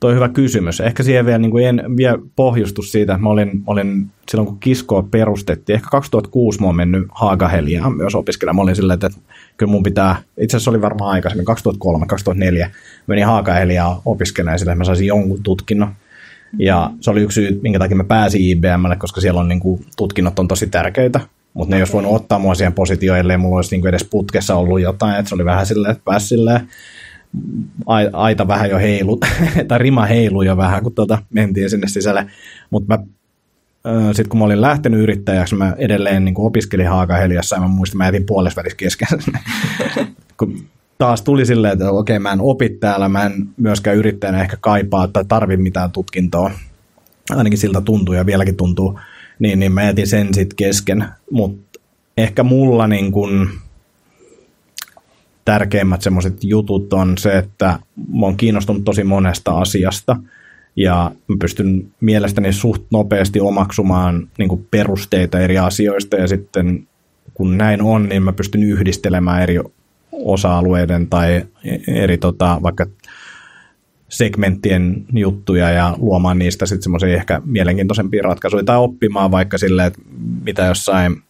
Toi 0.00 0.14
hyvä 0.14 0.28
kysymys. 0.28 0.80
Ehkä 0.80 1.02
siihen 1.02 1.26
vielä, 1.26 1.38
niin 1.38 1.50
kuin 1.50 1.66
en 1.66 1.96
vielä 1.96 2.18
pohjustus 2.36 2.92
siitä. 2.92 3.18
Mä 3.18 3.28
olin, 3.28 3.62
olin 3.66 4.06
silloin, 4.30 4.46
kun 4.46 4.58
Kiskoa 4.58 5.02
perustettiin, 5.02 5.74
ehkä 5.74 5.88
2006 5.90 6.60
mä 6.60 6.66
oon 6.66 6.76
mennyt 6.76 7.06
Haagaheliaan 7.10 7.96
myös 7.96 8.14
opiskelemaan. 8.14 8.56
Mä 8.56 8.62
olin 8.62 8.76
silleen, 8.76 8.94
että 8.94 9.10
kyllä 9.56 9.72
mun 9.72 9.82
pitää, 9.82 10.16
itse 10.38 10.56
asiassa 10.56 10.70
oli 10.70 10.80
varmaan 10.80 11.10
aikaisemmin, 11.10 11.44
2003, 11.44 12.06
2004, 12.06 12.70
menin 13.06 13.26
Haagaheliaan 13.26 13.96
opiskelemaan 14.04 14.58
sillä, 14.58 14.72
että 14.72 14.78
mä 14.78 14.84
saisin 14.84 15.06
jonkun 15.06 15.42
tutkinnon. 15.42 15.88
Ja 16.58 16.90
se 17.00 17.10
oli 17.10 17.20
yksi 17.20 17.34
syy, 17.34 17.60
minkä 17.62 17.78
takia 17.78 17.96
mä 17.96 18.04
pääsin 18.04 18.40
IBMlle, 18.40 18.96
koska 18.96 19.20
siellä 19.20 19.40
on 19.40 19.48
niin 19.48 19.60
kuin, 19.60 19.84
tutkinnot 19.96 20.38
on 20.38 20.48
tosi 20.48 20.66
tärkeitä. 20.66 21.20
Mutta 21.54 21.70
ne 21.70 21.76
ei 21.76 21.80
olisi 21.80 21.92
voinut 21.92 22.14
ottaa 22.14 22.38
mua 22.38 22.54
siihen 22.54 22.72
positioon, 22.72 23.18
ellei 23.18 23.36
mulla 23.36 23.56
olisi 23.56 23.70
niin 23.70 23.80
kuin 23.80 23.88
edes 23.88 24.04
putkessa 24.04 24.54
ollut 24.54 24.80
jotain. 24.80 25.16
Että 25.16 25.28
se 25.28 25.34
oli 25.34 25.44
vähän 25.44 25.66
silleen, 25.66 25.92
että 25.92 26.04
pääsi 26.04 26.26
silleen 26.26 26.68
aita 28.12 28.48
vähän 28.48 28.70
jo 28.70 28.78
heilu, 28.78 29.18
tai 29.68 29.78
rima 29.78 30.06
heilu 30.06 30.42
jo 30.42 30.56
vähän, 30.56 30.82
kun 30.82 30.94
tuota 30.94 31.18
mentiin 31.30 31.70
sinne 31.70 31.88
sisälle. 31.88 32.26
Mutta 32.70 32.98
sitten 34.06 34.28
kun 34.28 34.38
mä 34.38 34.44
olin 34.44 34.60
lähtenyt 34.60 35.00
yrittäjäksi, 35.00 35.54
mä 35.54 35.74
edelleen 35.78 36.24
niin 36.24 36.34
opiskelin 36.38 36.88
Haakaheliassa 36.88 37.56
ja 37.56 37.62
mä 37.62 37.68
muistin, 37.68 37.98
mä 37.98 38.04
jätin 38.04 38.26
puolesvälissä 38.26 38.76
kesken. 38.76 39.08
kun 40.38 40.64
taas 40.98 41.22
tuli 41.22 41.46
silleen, 41.46 41.72
että 41.72 41.90
okei, 41.90 42.18
mä 42.18 42.32
en 42.32 42.40
opi 42.40 42.68
täällä, 42.68 43.08
mä 43.08 43.24
en 43.24 43.48
myöskään 43.56 43.96
yrittäjänä 43.96 44.40
ehkä 44.40 44.56
kaipaa 44.60 45.08
tai 45.08 45.24
tarvi 45.28 45.56
mitään 45.56 45.92
tutkintoa. 45.92 46.50
Ainakin 47.30 47.58
siltä 47.58 47.80
tuntuu 47.80 48.14
ja 48.14 48.26
vieläkin 48.26 48.56
tuntuu. 48.56 49.00
Niin, 49.38 49.60
niin 49.60 49.72
mä 49.72 49.82
jätin 49.82 50.06
sen 50.06 50.34
sitten 50.34 50.56
kesken. 50.56 51.04
Mutta 51.30 51.80
ehkä 52.16 52.42
mulla 52.42 52.86
niin 52.86 53.12
kun, 53.12 53.48
tärkeimmät 55.48 56.02
semmoiset 56.02 56.44
jutut 56.44 56.92
on 56.92 57.18
se, 57.18 57.38
että 57.38 57.78
mä 58.18 58.26
oon 58.26 58.36
kiinnostunut 58.36 58.84
tosi 58.84 59.04
monesta 59.04 59.58
asiasta 59.58 60.16
ja 60.76 61.10
mä 61.28 61.36
pystyn 61.40 61.92
mielestäni 62.00 62.52
suht 62.52 62.82
nopeasti 62.90 63.40
omaksumaan 63.40 64.28
niin 64.38 64.66
perusteita 64.70 65.40
eri 65.40 65.58
asioista 65.58 66.16
ja 66.16 66.26
sitten 66.26 66.86
kun 67.34 67.58
näin 67.58 67.82
on, 67.82 68.08
niin 68.08 68.22
mä 68.22 68.32
pystyn 68.32 68.62
yhdistelemään 68.62 69.42
eri 69.42 69.58
osa-alueiden 70.12 71.06
tai 71.06 71.44
eri 71.86 72.18
tota, 72.18 72.58
vaikka 72.62 72.86
segmenttien 74.08 75.04
juttuja 75.12 75.70
ja 75.70 75.94
luomaan 75.98 76.38
niistä 76.38 76.66
sitten 76.66 76.82
semmoisia 76.82 77.14
ehkä 77.14 77.42
mielenkiintoisempia 77.44 78.22
ratkaisuja 78.22 78.64
tai 78.64 78.76
oppimaan 78.76 79.30
vaikka 79.30 79.58
silleen, 79.58 79.86
että 79.86 80.00
mitä 80.44 80.64
jossain, 80.64 81.22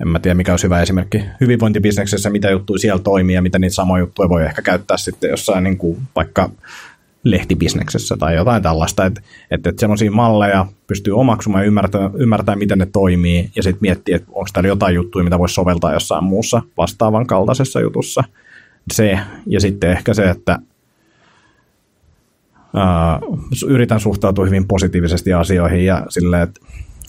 en 0.00 0.08
mä 0.08 0.18
tiedä 0.18 0.34
mikä 0.34 0.52
olisi 0.52 0.64
hyvä 0.64 0.82
esimerkki, 0.82 1.24
hyvinvointibisneksessä, 1.40 2.30
mitä 2.30 2.50
juttuja 2.50 2.78
siellä 2.78 3.02
toimii 3.02 3.34
ja 3.34 3.42
mitä 3.42 3.58
niitä 3.58 3.74
samoja 3.74 4.00
juttuja 4.00 4.28
voi 4.28 4.44
ehkä 4.44 4.62
käyttää 4.62 4.96
sitten 4.96 5.30
jossain 5.30 5.64
niin 5.64 5.78
kuin 5.78 5.98
vaikka 6.16 6.50
lehtibisneksessä 7.24 8.16
tai 8.16 8.34
jotain 8.34 8.62
tällaista, 8.62 9.06
että 9.06 9.20
et, 9.50 9.66
et 9.66 9.78
semmoisia 9.78 10.10
malleja 10.10 10.66
pystyy 10.86 11.18
omaksumaan 11.18 11.64
ja 11.64 11.66
ymmärtää, 11.66 12.10
ymmärtää, 12.14 12.56
miten 12.56 12.78
ne 12.78 12.86
toimii 12.86 13.50
ja 13.56 13.62
sitten 13.62 13.80
miettiä, 13.80 14.16
että 14.16 14.28
onko 14.32 14.48
täällä 14.52 14.68
jotain 14.68 14.94
juttuja, 14.94 15.24
mitä 15.24 15.38
voisi 15.38 15.54
soveltaa 15.54 15.92
jossain 15.92 16.24
muussa 16.24 16.62
vastaavan 16.76 17.26
kaltaisessa 17.26 17.80
jutussa. 17.80 18.24
Se 18.92 19.18
ja 19.46 19.60
sitten 19.60 19.90
ehkä 19.90 20.14
se, 20.14 20.30
että 20.30 20.58
ää, 22.76 23.20
yritän 23.66 24.00
suhtautua 24.00 24.44
hyvin 24.44 24.68
positiivisesti 24.68 25.32
asioihin 25.32 25.84
ja 25.84 26.06
silleen, 26.08 26.42
että 26.42 26.60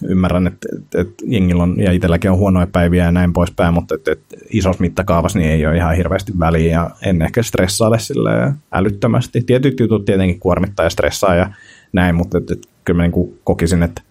ymmärrän, 0.03 0.47
että, 0.47 0.67
että, 0.77 1.01
että 1.01 1.23
jengillä 1.27 1.63
on, 1.63 1.75
ja 1.77 1.91
itselläkin 1.91 2.31
on 2.31 2.37
huonoja 2.37 2.67
päiviä 2.67 3.05
ja 3.05 3.11
näin 3.11 3.33
poispäin, 3.33 3.73
mutta 3.73 3.95
että, 3.95 4.11
että 4.11 4.37
isossa 4.49 4.81
mittakaavassa 4.81 5.39
niin 5.39 5.51
ei 5.51 5.65
ole 5.65 5.77
ihan 5.77 5.95
hirveästi 5.95 6.31
väliä 6.39 6.71
ja 6.71 6.89
en 7.05 7.21
ehkä 7.21 7.43
stressaile 7.43 7.99
sille 7.99 8.53
älyttömästi. 8.71 9.41
Tietyt 9.41 9.79
jutut 9.79 10.05
tietenkin 10.05 10.39
kuormittaa 10.39 10.85
ja 10.85 10.89
stressaa 10.89 11.35
ja 11.35 11.53
näin, 11.93 12.15
mutta 12.15 12.37
että, 12.37 12.53
että 12.53 12.67
kyllä 12.85 12.97
mä 12.97 13.07
niin 13.07 13.39
kokisin, 13.43 13.83
että 13.83 14.01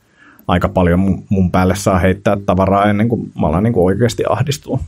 aika 0.49 0.69
paljon 0.69 0.99
mun, 0.99 1.25
mun 1.29 1.51
päälle 1.51 1.77
saa 1.77 1.99
heittää 1.99 2.37
tavaraa 2.47 2.91
ennen 2.91 3.09
kuin 3.09 3.33
mä 3.41 3.47
alan 3.47 3.63
niin 3.63 3.73
kuin 3.73 3.85
oikeasti 3.85 4.23
ahdistua. 4.29 4.79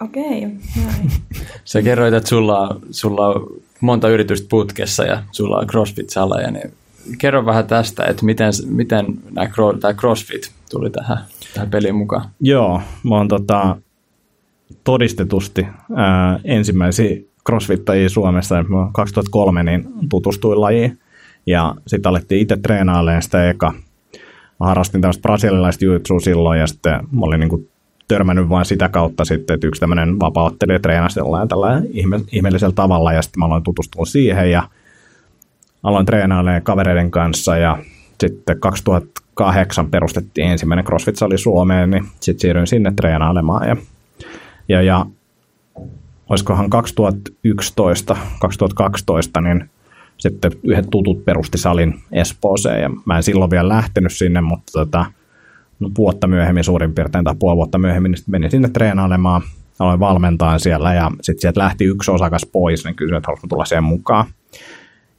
Okei, 0.00 0.46
okay, 0.46 0.50
Sä 1.64 1.82
kerroit, 1.82 2.14
että 2.14 2.28
sulla, 2.28 2.80
sulla 2.90 3.28
on 3.28 3.46
monta 3.80 4.08
yritystä 4.08 4.46
putkessa 4.50 5.04
ja 5.04 5.22
sulla 5.30 5.58
on 5.58 5.66
CrossFit-saleja, 5.66 6.50
niin 6.50 6.72
kerro 7.18 7.46
vähän 7.46 7.66
tästä, 7.66 8.04
että 8.04 8.24
miten, 8.24 8.52
miten 8.66 9.06
tämä 9.80 9.94
CrossFit 9.94 10.52
tuli 10.70 10.90
tähän, 10.90 11.18
tähän 11.54 11.70
peliin 11.70 11.94
mukaan. 11.94 12.30
Joo, 12.40 12.82
mä 13.02 13.14
oon 13.14 13.28
tota, 13.28 13.76
todistetusti 14.84 15.66
ää, 15.96 16.40
ensimmäisiä 16.44 17.16
crossfittajia 17.46 18.08
Suomessa. 18.08 18.62
Mä 18.62 18.90
2003 18.92 19.62
niin 19.62 19.88
tutustuin 20.08 20.60
lajiin 20.60 20.98
ja 21.46 21.74
sitten 21.86 22.10
alettiin 22.10 22.40
itse 22.40 22.56
treenailemaan 22.56 23.22
sitä 23.22 23.50
eka. 23.50 23.72
Mä 24.60 24.66
harrastin 24.66 25.00
tämmöistä 25.00 25.22
brasilialaista 25.22 25.84
jujitsua 25.84 26.20
silloin 26.20 26.60
ja 26.60 26.66
sitten 26.66 26.92
mä 26.92 27.26
olin 27.26 27.40
niinku 27.40 27.68
törmännyt 28.08 28.48
vain 28.48 28.64
sitä 28.64 28.88
kautta 28.88 29.24
sitten, 29.24 29.54
että 29.54 29.66
yksi 29.66 29.80
tämmöinen 29.80 30.20
vapauttelija 30.20 30.78
treenasi 30.78 31.20
jollain 31.20 31.48
tällä 31.48 31.82
ihme, 31.92 32.20
ihmeellisellä 32.32 32.72
tavalla 32.74 33.12
ja 33.12 33.22
sitten 33.22 33.38
mä 33.38 33.44
aloin 33.46 33.62
tutustua 33.62 34.04
siihen 34.04 34.50
ja 34.50 34.68
aloin 35.82 36.06
treenailemaan 36.06 36.62
kavereiden 36.62 37.10
kanssa 37.10 37.56
ja 37.56 37.78
sitten 38.20 38.60
2008 38.60 39.90
perustettiin 39.90 40.46
ensimmäinen 40.46 40.84
CrossFit-sali 40.84 41.38
Suomeen, 41.38 41.90
niin 41.90 42.04
sitten 42.20 42.40
siirryin 42.40 42.66
sinne 42.66 42.92
treenailemaan 42.96 43.68
ja, 43.68 43.76
ja, 44.68 44.82
ja 44.82 45.06
olisikohan 46.28 46.70
2011, 46.70 48.16
2012, 48.40 49.40
niin 49.40 49.70
sitten 50.18 50.52
yhdet 50.62 50.86
tutut 50.90 51.24
perusti 51.24 51.58
salin 51.58 52.00
Espooseen 52.12 52.82
ja 52.82 52.90
mä 53.04 53.16
en 53.16 53.22
silloin 53.22 53.50
vielä 53.50 53.68
lähtenyt 53.68 54.12
sinne, 54.12 54.40
mutta 54.40 54.72
tota, 54.72 55.06
no, 55.80 55.90
vuotta 55.98 56.26
myöhemmin 56.26 56.64
suurin 56.64 56.94
piirtein 56.94 57.24
tai 57.24 57.34
puoli 57.38 57.56
vuotta 57.56 57.78
myöhemmin 57.78 58.12
niin 58.12 58.24
menin 58.26 58.50
sinne 58.50 58.68
treenailemaan, 58.68 59.42
aloin 59.78 60.00
valmentaa 60.00 60.58
siellä 60.58 60.94
ja 60.94 61.10
sitten 61.22 61.40
sieltä 61.40 61.60
lähti 61.60 61.84
yksi 61.84 62.10
osakas 62.10 62.46
pois, 62.52 62.84
niin 62.84 62.94
kysyin, 62.94 63.16
että 63.16 63.26
haluaisin 63.26 63.48
tulla 63.48 63.64
siihen 63.64 63.84
mukaan. 63.84 64.26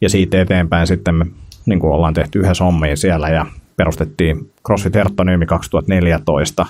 Ja 0.04 0.10
siitä 0.10 0.42
eteenpäin 0.42 0.88
sitten 0.88 1.16
me 1.16 1.26
niin 1.66 1.80
kuin 1.80 1.94
ollaan 1.94 2.14
tehty 2.14 2.40
yhdessä 2.40 2.64
hommia 2.64 2.96
siellä 2.96 3.30
ja 3.30 3.46
perustettiin 3.78 4.52
CrossFit 4.68 4.96
Herttoniemi 4.96 5.46
2014, 5.46 6.66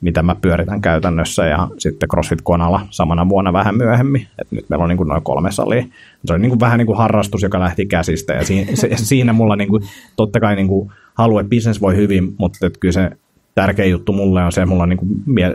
mitä 0.00 0.22
mä 0.22 0.34
pyöritän 0.34 0.80
käytännössä 0.80 1.46
ja 1.46 1.68
sitten 1.78 2.08
CrossFit 2.08 2.42
Konala 2.42 2.80
samana 2.90 3.28
vuonna 3.28 3.52
vähän 3.52 3.76
myöhemmin. 3.76 4.26
Et 4.38 4.46
nyt 4.50 4.68
meillä 4.68 4.82
on 4.82 4.88
niin 4.88 4.96
kuin 4.96 5.08
noin 5.08 5.22
kolme 5.22 5.52
salia. 5.52 5.84
Se 6.24 6.32
oli 6.32 6.40
niin 6.40 6.50
kuin 6.50 6.60
vähän 6.60 6.78
niin 6.78 6.86
kuin 6.86 6.98
harrastus, 6.98 7.42
joka 7.42 7.60
lähti 7.60 7.86
käsistä 7.86 8.32
ja 8.32 8.44
siinä, 8.44 8.76
se, 8.76 8.90
siinä 8.96 9.32
mulla 9.32 9.56
niin 9.56 9.68
kuin, 9.68 9.82
totta 10.16 10.40
kai 10.40 10.56
niin 10.56 10.68
kuin 10.68 10.92
halu, 11.14 11.38
että 11.38 11.50
business 11.50 11.80
voi 11.80 11.96
hyvin, 11.96 12.34
mutta 12.38 12.66
että 12.66 12.80
kyllä 12.80 12.92
se 12.92 13.10
tärkein 13.54 13.90
juttu 13.90 14.12
mulle 14.12 14.44
on 14.44 14.52
se, 14.52 14.60
että 14.60 14.70
mulla 14.70 14.82
on 14.82 14.88
niin 14.88 14.98
kuin, 14.98 15.10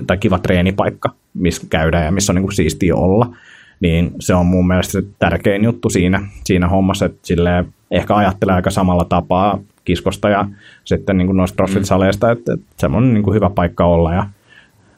tai 0.08 0.18
kiva 0.18 0.40
treenipaikka, 0.40 1.10
missä 1.34 1.68
käydään 1.70 2.06
ja 2.06 2.12
missä 2.12 2.32
on 2.32 2.36
niin 2.36 2.44
kuin 2.44 2.56
siistiä 2.56 2.96
olla 2.96 3.36
niin 3.84 4.12
se 4.20 4.36
on 4.36 4.46
mun 4.46 4.68
mielestä 4.68 4.92
se 4.92 5.04
tärkein 5.20 5.64
juttu 5.64 5.90
siinä, 5.90 6.28
siinä 6.44 6.68
hommassa, 6.68 7.06
että 7.06 7.20
silleen 7.24 7.74
ehkä 7.92 8.16
ajattelee 8.16 8.56
aika 8.56 8.70
samalla 8.70 9.06
tapaa 9.06 9.60
kiskosta 9.86 10.30
ja 10.30 10.48
sitten 10.86 11.18
niin 11.18 11.26
kuin 11.28 11.38
noista 11.38 11.64
CrossFit-saleista, 11.64 12.32
että, 12.32 12.54
että 12.54 12.66
semmoinen 12.78 13.14
niin 13.14 13.24
kuin 13.24 13.36
hyvä 13.36 13.50
paikka 13.50 13.86
olla 13.86 14.14
ja 14.14 14.26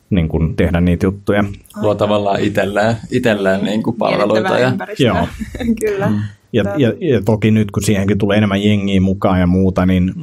niin 0.09 0.27
kuin 0.27 0.55
tehdä 0.55 0.81
niitä 0.81 1.05
juttuja. 1.05 1.43
Luo 1.81 1.95
tavallaan 1.95 2.39
itselleen, 2.39 2.95
itselleen 3.11 3.63
niin 3.63 3.83
kuin 3.83 3.95
palveluita. 3.97 4.59
Ja... 4.59 4.71
Joo. 4.99 5.27
Kyllä. 5.81 6.07
Mm. 6.07 6.19
Ja, 6.53 6.63
ja, 6.77 6.93
ja 7.01 7.21
toki 7.21 7.51
nyt, 7.51 7.71
kun 7.71 7.83
siihenkin 7.83 8.17
tulee 8.17 8.37
enemmän 8.37 8.63
jengiä 8.63 9.01
mukaan 9.01 9.39
ja 9.39 9.47
muuta, 9.47 9.85
niin 9.85 10.13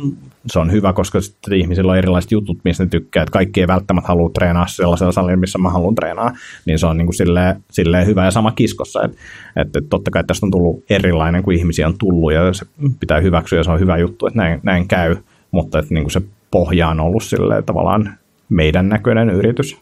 se 0.46 0.58
on 0.58 0.72
hyvä, 0.72 0.92
koska 0.92 1.20
sitten 1.20 1.54
ihmisillä 1.54 1.92
on 1.92 1.99
erilaiset 1.99 2.32
jutut, 2.32 2.58
mistä 2.64 2.84
ne 2.84 2.90
tykkää. 2.90 3.22
Että 3.22 3.32
kaikki 3.32 3.61
ei 3.61 3.66
välttämättä 3.66 4.08
halua 4.08 4.30
treenaa 4.34 4.66
sellaisella 4.66 5.12
salilla, 5.12 5.37
missä 5.37 5.58
mä 5.58 5.70
haluan 5.70 5.94
treenaa. 5.94 6.32
Niin 6.66 6.78
se 6.78 6.87
on 6.87 6.96
niin 6.96 7.06
kuin 7.06 7.14
silleen, 7.14 7.64
silleen 7.70 8.06
hyvä 8.06 8.25
ja 8.25 8.30
sama 8.30 8.52
kiskossa. 8.52 9.02
Että 9.02 9.16
et, 9.56 9.76
et 9.76 9.88
totta 9.90 10.11
kai 10.11 10.25
tästä 10.25 10.46
on 10.46 10.50
tullut 10.50 10.84
erilainen, 10.90 11.42
kuin 11.42 11.58
ihmisiä 11.58 11.87
on 11.87 11.99
tullut 11.99 12.32
ja 12.32 12.52
se 12.52 12.66
pitää 13.00 13.20
hyväksyä 13.20 13.58
ja 13.58 13.64
se 13.64 13.70
on 13.70 13.80
hyvä 13.80 13.99
juttu, 13.99 14.26
että 14.26 14.38
näin, 14.38 14.61
näin 14.62 14.88
käy. 14.88 15.16
Mutta 15.50 15.78
että 15.78 15.94
niin 15.94 16.04
kuin 16.04 16.12
se 16.12 16.22
pohja 16.50 16.88
on 16.88 17.00
ollut 17.00 17.22
silleen 17.22 17.64
tavallaan 17.64 18.14
meidän 18.49 18.88
näköinen 18.88 19.30
yritys. 19.30 19.76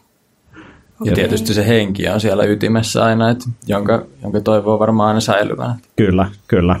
Ja 1.03 1.15
tietysti 1.15 1.53
se 1.53 1.67
henki 1.67 2.09
on 2.09 2.21
siellä 2.21 2.43
ytimessä 2.43 3.05
aina, 3.05 3.29
että 3.29 3.45
jonka, 3.67 4.05
jonka 4.23 4.41
toivoo 4.41 4.79
varmaan 4.79 5.07
aina 5.07 5.19
säilyvän. 5.19 5.75
Kyllä, 5.95 6.27
kyllä. 6.47 6.79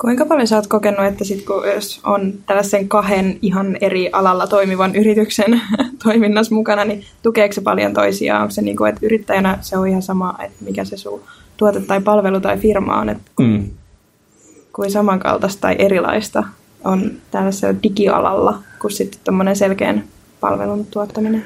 Kuinka 0.00 0.26
paljon 0.26 0.46
sä 0.46 0.56
oot 0.56 0.66
kokenut, 0.66 1.06
että 1.06 1.24
sit 1.24 1.44
kun 1.46 1.68
jos 1.74 2.00
on 2.04 2.32
tällaisen 2.46 2.88
kahden 2.88 3.38
ihan 3.42 3.76
eri 3.80 4.10
alalla 4.12 4.46
toimivan 4.46 4.96
yrityksen 4.96 5.60
toiminnassa 6.04 6.54
mukana, 6.54 6.84
niin 6.84 7.04
tukeeko 7.22 7.52
se 7.52 7.60
paljon 7.60 7.94
toisiaan? 7.94 8.42
Onko 8.42 8.50
se 8.50 8.62
niin 8.62 8.76
kuin, 8.76 8.88
että 8.88 9.06
yrittäjänä 9.06 9.58
se 9.60 9.78
on 9.78 9.88
ihan 9.88 10.02
sama, 10.02 10.34
että 10.44 10.64
mikä 10.64 10.84
se 10.84 10.96
sun 10.96 11.20
tuote 11.56 11.80
tai 11.80 12.00
palvelu 12.00 12.40
tai 12.40 12.58
firma 12.58 13.00
on, 13.00 13.08
että 13.08 13.30
mm. 13.40 13.64
kuin 14.72 14.90
samankaltaista 14.90 15.60
tai 15.60 15.76
erilaista 15.78 16.44
on 16.84 17.10
tällaisella 17.30 17.78
digialalla 17.82 18.58
kuin 18.80 18.92
sitten 18.92 19.20
tuommoinen 19.24 19.56
selkeän 19.56 20.04
palvelun 20.40 20.86
tuottaminen? 20.86 21.44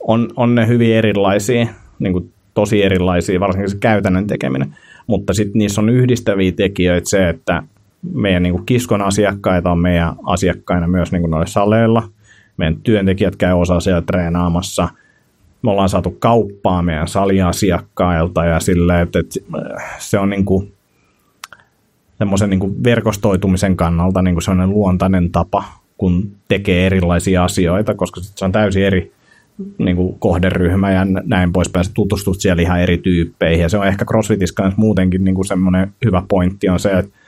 On, 0.00 0.28
on 0.36 0.54
ne 0.54 0.66
hyvin 0.66 0.94
erilaisia, 0.94 1.66
niin 1.98 2.12
kuin 2.12 2.32
tosi 2.54 2.82
erilaisia, 2.82 3.40
varsinkin 3.40 3.70
se 3.70 3.76
käytännön 3.76 4.26
tekeminen. 4.26 4.76
Mutta 5.06 5.34
sitten 5.34 5.58
niissä 5.58 5.80
on 5.80 5.88
yhdistäviä 5.88 6.52
tekijöitä 6.52 7.10
se, 7.10 7.28
että 7.28 7.62
meidän 8.02 8.42
niin 8.42 8.52
kuin 8.52 8.66
kiskon 8.66 9.02
asiakkaita 9.02 9.70
on 9.70 9.78
meidän 9.78 10.14
asiakkaina 10.26 10.88
myös 10.88 11.12
niin 11.12 11.22
kuin 11.22 11.30
noilla 11.30 11.46
saleilla. 11.46 12.08
Meidän 12.56 12.76
työntekijät 12.76 13.36
käy 13.36 13.52
osa 13.52 13.80
siellä 13.80 14.02
treenaamassa. 14.02 14.88
Me 15.62 15.70
ollaan 15.70 15.88
saatu 15.88 16.16
kauppaa 16.18 16.82
meidän 16.82 17.08
saliasiakkailta 17.08 18.44
ja 18.44 18.60
sille, 18.60 19.00
että, 19.00 19.18
että 19.18 19.40
se 19.98 20.18
on 20.18 20.30
niin 20.30 20.44
kuin 20.44 20.72
semmoisen 22.18 22.50
niin 22.50 22.60
kuin 22.60 22.84
verkostoitumisen 22.84 23.76
kannalta 23.76 24.22
niin 24.22 24.34
kuin 24.34 24.42
sellainen 24.42 24.70
luontainen 24.70 25.30
tapa, 25.30 25.64
kun 25.98 26.30
tekee 26.48 26.86
erilaisia 26.86 27.44
asioita, 27.44 27.94
koska 27.94 28.20
se 28.20 28.44
on 28.44 28.52
täysin 28.52 28.84
eri 28.84 29.12
niin 29.78 29.96
kuin 29.96 30.18
kohderyhmä 30.18 30.92
ja 30.92 31.06
näin 31.24 31.52
poispäin. 31.52 31.84
Sä 31.84 31.90
tutustut 31.94 32.40
siellä 32.40 32.62
ihan 32.62 32.80
eri 32.80 32.98
tyyppeihin 32.98 33.62
ja 33.62 33.68
se 33.68 33.78
on 33.78 33.86
ehkä 33.86 34.04
CrossFitissa 34.04 34.54
kanssa 34.54 34.80
muutenkin 34.80 35.24
niin 35.24 35.34
kuin 35.34 35.46
semmoinen 35.46 35.92
hyvä 36.04 36.22
pointti 36.28 36.68
on 36.68 36.78
se, 36.78 36.90
että 36.98 37.19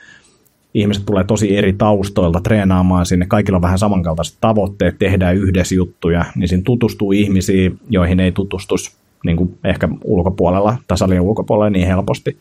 ihmiset 0.73 1.05
tulee 1.05 1.23
tosi 1.23 1.57
eri 1.57 1.73
taustoilta 1.73 2.39
treenaamaan 2.41 3.05
sinne, 3.05 3.25
kaikilla 3.25 3.55
on 3.55 3.61
vähän 3.61 3.79
samankaltaiset 3.79 4.37
tavoitteet, 4.41 4.99
tehdään 4.99 5.37
yhdessä 5.37 5.75
juttuja, 5.75 6.25
niin 6.35 6.47
siinä 6.47 6.63
tutustuu 6.65 7.11
ihmisiin, 7.11 7.79
joihin 7.89 8.19
ei 8.19 8.31
tutustus 8.31 8.97
niin 9.25 9.37
kuin 9.37 9.57
ehkä 9.63 9.89
ulkopuolella 10.03 10.77
tai 10.87 11.19
ulkopuolella 11.19 11.69
niin 11.69 11.87
helposti, 11.87 12.37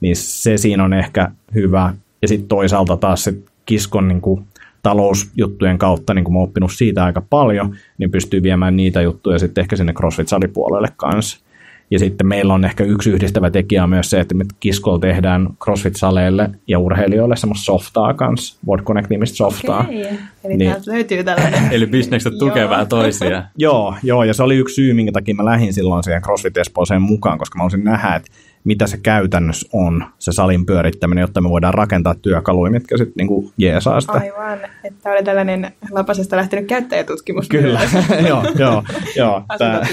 niin 0.00 0.16
se 0.16 0.56
siinä 0.56 0.84
on 0.84 0.92
ehkä 0.92 1.30
hyvä. 1.54 1.94
Ja 2.22 2.28
sitten 2.28 2.48
toisaalta 2.48 2.96
taas 2.96 3.24
se 3.24 3.34
kiskon 3.66 4.08
niin 4.08 4.20
kuin 4.20 4.44
talousjuttujen 4.82 5.78
kautta, 5.78 6.14
niin 6.14 6.24
kuin 6.24 6.32
mä 6.32 6.38
oon 6.38 6.48
oppinut 6.48 6.72
siitä 6.72 7.04
aika 7.04 7.22
paljon, 7.30 7.76
niin 7.98 8.10
pystyy 8.10 8.42
viemään 8.42 8.76
niitä 8.76 9.02
juttuja 9.02 9.38
sitten 9.38 9.62
ehkä 9.62 9.76
sinne 9.76 9.92
CrossFit-salipuolelle 9.92 10.88
kanssa. 10.96 11.45
Ja 11.90 11.98
sitten 11.98 12.26
meillä 12.26 12.54
on 12.54 12.64
ehkä 12.64 12.84
yksi 12.84 13.10
yhdistävä 13.10 13.50
tekijä 13.50 13.82
on 13.82 13.90
myös 13.90 14.10
se, 14.10 14.20
että 14.20 14.34
me 14.34 14.44
Kiskolla 14.60 14.98
tehdään 14.98 15.48
CrossFit-saleille 15.64 16.50
ja 16.68 16.78
urheilijoille 16.78 17.36
semmoista 17.36 17.64
softaa 17.64 18.14
kanssa, 18.14 18.58
Board 18.66 18.82
Connect-nimistä 18.84 19.36
softaa. 19.36 19.80
Okei, 19.80 20.08
eli 20.44 20.56
Niin. 20.56 20.70
täältä 20.70 20.90
löytyy 20.90 21.24
tällainen. 21.24 21.62
Eli 21.72 21.86
bisnekset 21.86 22.32
vähän 22.70 22.88
toisiaan. 22.88 23.44
Joo, 23.58 23.94
joo, 24.02 24.24
ja 24.24 24.34
se 24.34 24.42
oli 24.42 24.56
yksi 24.56 24.74
syy, 24.74 24.94
minkä 24.94 25.12
takia 25.12 25.34
mä 25.34 25.44
lähdin 25.44 25.72
silloin 25.72 26.04
siihen 26.04 26.22
CrossFit 26.22 26.56
Espooseen 26.56 27.02
mukaan, 27.02 27.38
koska 27.38 27.58
mä 27.58 27.60
haluaisin 27.60 27.84
nähdä, 27.84 28.14
että 28.14 28.30
mitä 28.66 28.86
se 28.86 28.96
käytännössä 29.02 29.68
on, 29.72 30.04
se 30.18 30.32
salin 30.32 30.66
pyörittäminen, 30.66 31.22
jotta 31.22 31.40
me 31.40 31.48
voidaan 31.48 31.74
rakentaa 31.74 32.14
työkaluja, 32.14 32.70
mitkä 32.72 32.96
sitten 32.96 33.12
niinku 33.16 33.52
jeesaa 33.58 34.00
sitä. 34.00 34.12
Aivan, 34.12 34.58
että 34.84 35.10
oli 35.10 35.22
tällainen 35.22 35.72
lapasesta 35.90 36.36
lähtenyt 36.36 36.66
käyttäjätutkimus. 36.66 37.48
Kyllä, 37.48 37.80
joo, 38.28 38.44
joo, 38.58 38.82
joo. 39.16 39.42
Tää, 39.58 39.86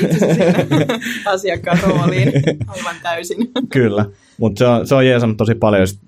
asiakkaan 1.25 1.77
rooliin 1.87 2.31
aivan 2.67 2.95
täysin. 3.03 3.51
Kyllä, 3.73 4.05
mutta 4.37 4.59
se 4.59 4.65
on, 4.65 4.87
se 4.87 4.95
on 4.95 5.07
jeesannut 5.07 5.37
tosi 5.37 5.55
paljon. 5.55 5.81
Ja 5.81 5.87
sit- 5.87 5.99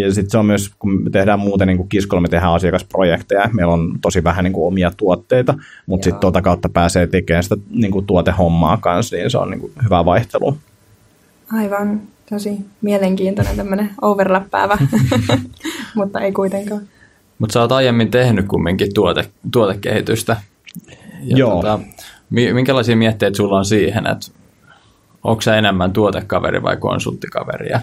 Ja 0.00 0.14
sitten 0.14 0.30
se 0.30 0.38
on 0.38 0.46
myös, 0.46 0.70
kun 0.78 1.02
me 1.02 1.10
tehdään 1.10 1.40
muuten 1.40 1.68
niin 1.68 1.76
kuin 1.76 1.88
kiskolla, 1.88 2.20
me 2.20 2.28
tehdään 2.28 2.52
asiakasprojekteja. 2.52 3.50
Meillä 3.52 3.72
on 3.72 3.98
tosi 4.00 4.24
vähän 4.24 4.44
niin 4.44 4.52
kuin 4.52 4.66
omia 4.66 4.90
tuotteita, 4.96 5.54
mutta 5.86 6.04
sitten 6.04 6.20
tuota 6.20 6.42
kautta 6.42 6.68
pääsee 6.68 7.06
tekemään 7.06 7.42
sitä 7.42 7.56
niin 7.70 7.90
kuin 7.92 8.06
tuotehommaa 8.06 8.76
kanssa, 8.76 9.16
niin 9.16 9.30
se 9.30 9.38
on 9.38 9.50
niin 9.50 9.60
kuin 9.60 9.72
hyvä 9.84 10.04
vaihtelu. 10.04 10.56
Aivan, 11.52 12.02
tosi 12.30 12.56
mielenkiintoinen 12.82 13.56
tämmöinen 13.56 13.90
overlappäävä, 14.02 14.78
mutta 15.94 16.20
ei 16.20 16.32
kuitenkaan. 16.32 16.82
Mutta 17.38 17.52
sä 17.52 17.60
oot 17.60 17.72
aiemmin 17.72 18.10
tehnyt 18.10 18.48
kumminkin 18.48 18.94
tuote, 18.94 19.24
tuotekehitystä. 19.52 20.36
Ja 21.22 21.36
Joo. 21.36 21.56
Tota, 21.56 21.80
mi- 22.30 22.52
minkälaisia 22.52 22.96
mietteitä 22.96 23.36
sulla 23.36 23.58
on 23.58 23.64
siihen, 23.64 24.06
että 24.06 24.26
onko 25.24 25.42
sä 25.42 25.56
enemmän 25.56 25.92
tuotekaveri 25.92 26.62
vai 26.62 26.76
konsulttikaveri? 26.76 27.68
Ja 27.68 27.80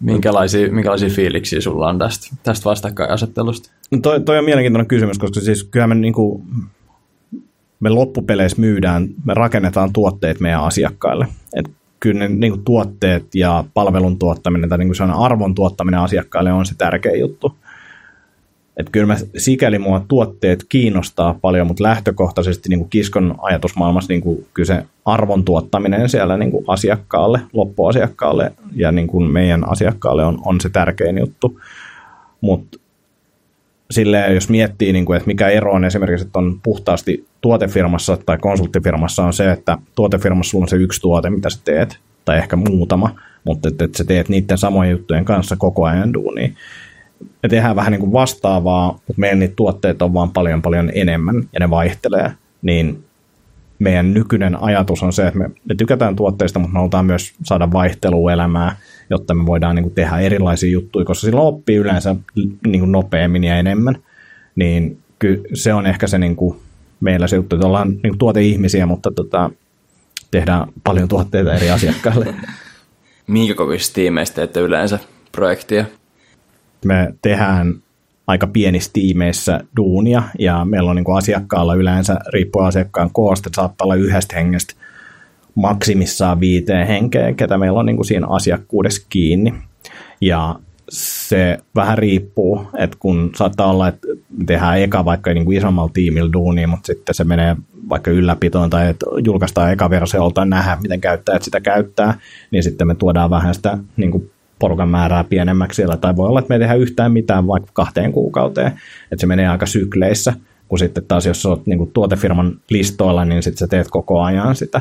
minkälaisia, 0.00 0.72
minkälaisia 0.72 1.08
fiiliksiä 1.08 1.60
sulla 1.60 1.88
on 1.88 1.98
tästä, 1.98 2.36
tästä 2.42 2.64
vastakkainasettelusta? 2.64 3.70
No 3.90 3.98
toi, 4.02 4.20
toi 4.20 4.38
on 4.38 4.44
mielenkiintoinen 4.44 4.88
kysymys, 4.88 5.18
koska 5.18 5.40
siis 5.40 5.64
kyllähän 5.64 5.88
me, 5.88 5.94
niin 5.94 6.14
kuin, 6.14 6.42
me 7.80 7.88
loppupeleissä 7.90 8.60
myydään, 8.60 9.08
me 9.24 9.34
rakennetaan 9.34 9.92
tuotteet 9.92 10.40
meidän 10.40 10.64
asiakkaille. 10.64 11.26
Et 11.56 11.70
kyllä 12.00 12.18
ne 12.18 12.28
niin 12.28 12.52
kuin 12.52 12.64
tuotteet 12.64 13.34
ja 13.34 13.64
palvelun 13.74 14.18
tuottaminen 14.18 14.68
tai 14.68 14.78
niin 14.78 14.92
kuin 14.98 15.10
arvon 15.10 15.54
tuottaminen 15.54 16.00
asiakkaille 16.00 16.52
on 16.52 16.66
se 16.66 16.74
tärkeä 16.78 17.16
juttu. 17.16 17.54
Et 18.76 18.90
kyllä 18.90 19.06
mä, 19.06 19.16
sikäli 19.36 19.78
mua 19.78 20.04
tuotteet 20.08 20.64
kiinnostaa 20.68 21.38
paljon, 21.40 21.66
mutta 21.66 21.82
lähtökohtaisesti 21.82 22.68
niin 22.68 22.78
kuin 22.78 22.90
kiskon 22.90 23.34
ajatusmaailmassa 23.42 24.12
niin 24.12 24.20
kuin 24.20 24.46
kyllä 24.54 24.66
se 24.66 24.84
arvon 25.04 25.44
tuottaminen 25.44 26.08
siellä 26.08 26.36
niin 26.36 26.50
kuin 26.50 26.64
asiakkaalle, 26.66 27.40
loppuasiakkaalle 27.52 28.52
ja 28.74 28.92
niin 28.92 29.06
kuin 29.06 29.30
meidän 29.30 29.70
asiakkaalle 29.70 30.24
on, 30.24 30.38
on 30.44 30.60
se 30.60 30.68
tärkein 30.68 31.18
juttu. 31.18 31.60
Mutta 32.40 32.78
silleen, 33.90 34.34
jos 34.34 34.48
miettii, 34.48 34.92
niin 34.92 35.04
kuin, 35.04 35.16
että 35.16 35.26
mikä 35.26 35.48
ero 35.48 35.72
on 35.72 35.84
esimerkiksi, 35.84 36.26
että 36.26 36.38
on 36.38 36.60
puhtaasti 36.62 37.26
tuotefirmassa 37.40 38.18
tai 38.26 38.38
konsulttifirmassa 38.38 39.24
on 39.24 39.32
se, 39.32 39.50
että 39.50 39.78
tuotefirmassa 39.94 40.50
sulla 40.50 40.64
on 40.64 40.68
se 40.68 40.76
yksi 40.76 41.00
tuote, 41.00 41.30
mitä 41.30 41.50
sä 41.50 41.60
teet, 41.64 41.98
tai 42.24 42.38
ehkä 42.38 42.56
muutama, 42.56 43.14
mutta 43.44 43.68
että, 43.68 43.84
että 43.84 43.98
sä 43.98 44.04
teet 44.04 44.28
niiden 44.28 44.58
samojen 44.58 44.92
juttujen 44.92 45.24
kanssa 45.24 45.56
koko 45.56 45.84
ajan 45.84 46.14
duunia. 46.14 46.48
Me 47.42 47.48
tehdään 47.48 47.76
vähän 47.76 47.92
niin 47.92 48.00
kuin 48.00 48.12
vastaavaa, 48.12 48.92
mutta 48.92 49.20
meillä 49.20 49.38
niitä 49.38 49.56
tuotteita 49.56 50.04
on 50.04 50.14
vaan 50.14 50.30
paljon 50.30 50.62
paljon 50.62 50.90
enemmän 50.94 51.48
ja 51.52 51.60
ne 51.60 51.70
vaihtelee, 51.70 52.32
niin 52.62 53.04
meidän 53.78 54.14
nykyinen 54.14 54.62
ajatus 54.62 55.02
on 55.02 55.12
se, 55.12 55.26
että 55.26 55.38
me, 55.38 55.50
me 55.64 55.74
tykätään 55.74 56.16
tuotteista, 56.16 56.58
mutta 56.58 56.72
me 56.72 56.78
halutaan 56.78 57.06
myös 57.06 57.34
saada 57.44 57.72
vaihtelua 57.72 58.32
elämää, 58.32 58.76
jotta 59.10 59.34
me 59.34 59.46
voidaan 59.46 59.76
niin 59.76 59.82
kuin 59.82 59.94
tehdä 59.94 60.18
erilaisia 60.18 60.70
juttuja, 60.70 61.04
koska 61.04 61.26
silloin 61.26 61.46
oppii 61.46 61.76
yleensä 61.76 62.16
niin 62.66 62.80
kuin 62.80 62.92
nopeammin 62.92 63.44
ja 63.44 63.56
enemmän. 63.56 63.98
Niin 64.56 64.98
ky, 65.18 65.42
se 65.54 65.74
on 65.74 65.86
ehkä 65.86 66.06
se 66.06 66.18
niin 66.18 66.36
kuin 66.36 66.58
meillä 67.00 67.26
se 67.26 67.36
juttu, 67.36 67.56
että 67.56 67.66
ollaan 67.66 67.88
niin 67.88 68.00
kuin 68.00 68.18
tuoteihmisiä, 68.18 68.86
mutta 68.86 69.10
tota, 69.10 69.50
tehdään 70.30 70.68
paljon 70.84 71.08
tuotteita 71.08 71.54
eri 71.54 71.70
asiakkaille. 71.70 72.34
Minkä 73.26 73.54
kovista 73.54 73.94
tiimeistä 73.94 74.34
teette 74.34 74.60
yleensä 74.60 74.98
projektia? 75.32 75.84
me 76.84 77.14
tehdään 77.22 77.74
aika 78.28 78.46
pienissä 78.46 78.90
tiimeissä 78.92 79.60
duunia, 79.76 80.22
ja 80.38 80.64
meillä 80.64 80.90
on 80.90 80.96
niin 80.96 81.04
kuin 81.04 81.18
asiakkaalla 81.18 81.74
yleensä, 81.74 82.18
riippuen 82.32 82.66
asiakkaan 82.66 83.10
koosta, 83.12 83.50
saattaa 83.56 83.84
olla 83.84 83.94
yhdestä 83.94 84.36
hengestä 84.36 84.74
maksimissaan 85.54 86.40
viiteen 86.40 86.86
henkeä, 86.86 87.32
ketä 87.32 87.58
meillä 87.58 87.78
on 87.78 87.86
niin 87.86 87.96
kuin 87.96 88.06
siinä 88.06 88.26
asiakkuudessa 88.26 89.06
kiinni. 89.08 89.54
Ja 90.20 90.54
se 90.88 91.58
vähän 91.74 91.98
riippuu, 91.98 92.68
että 92.78 92.96
kun 93.00 93.30
saattaa 93.36 93.70
olla, 93.70 93.88
että 93.88 94.08
tehdään 94.46 94.80
eka 94.80 95.04
vaikka 95.04 95.34
niin 95.34 95.44
kuin 95.44 95.58
isommalla 95.58 95.90
tiimillä 95.94 96.32
duunia, 96.32 96.68
mutta 96.68 96.86
sitten 96.86 97.14
se 97.14 97.24
menee 97.24 97.56
vaikka 97.88 98.10
ylläpitoon 98.10 98.70
tai 98.70 98.88
että 98.88 99.06
julkaistaan 99.24 99.72
eka 99.72 99.90
versiolta 99.90 100.44
nähdä, 100.44 100.78
miten 100.82 101.00
käyttäjät 101.00 101.42
sitä 101.42 101.60
käyttää, 101.60 102.14
niin 102.50 102.62
sitten 102.62 102.86
me 102.86 102.94
tuodaan 102.94 103.30
vähän 103.30 103.54
sitä 103.54 103.78
niin 103.96 104.10
kuin 104.10 104.30
porukan 104.58 104.88
määrää 104.88 105.24
pienemmäksi. 105.24 105.76
Siellä, 105.76 105.96
tai 105.96 106.16
voi 106.16 106.28
olla, 106.28 106.38
että 106.38 106.48
me 106.48 106.54
ei 106.54 106.60
tehdä 106.60 106.74
yhtään 106.74 107.12
mitään 107.12 107.46
vaikka 107.46 107.70
kahteen 107.72 108.12
kuukauteen, 108.12 108.66
että 109.12 109.20
se 109.20 109.26
menee 109.26 109.48
aika 109.48 109.66
sykleissä, 109.66 110.32
kun 110.68 110.78
sitten 110.78 111.04
taas 111.08 111.26
jos 111.26 111.46
olet 111.46 111.66
niin 111.66 111.78
kuin 111.78 111.90
tuotefirman 111.92 112.60
listoilla, 112.70 113.24
niin 113.24 113.42
sitten 113.42 113.58
sä 113.58 113.66
teet 113.66 113.88
koko 113.90 114.20
ajan 114.20 114.56
sitä, 114.56 114.80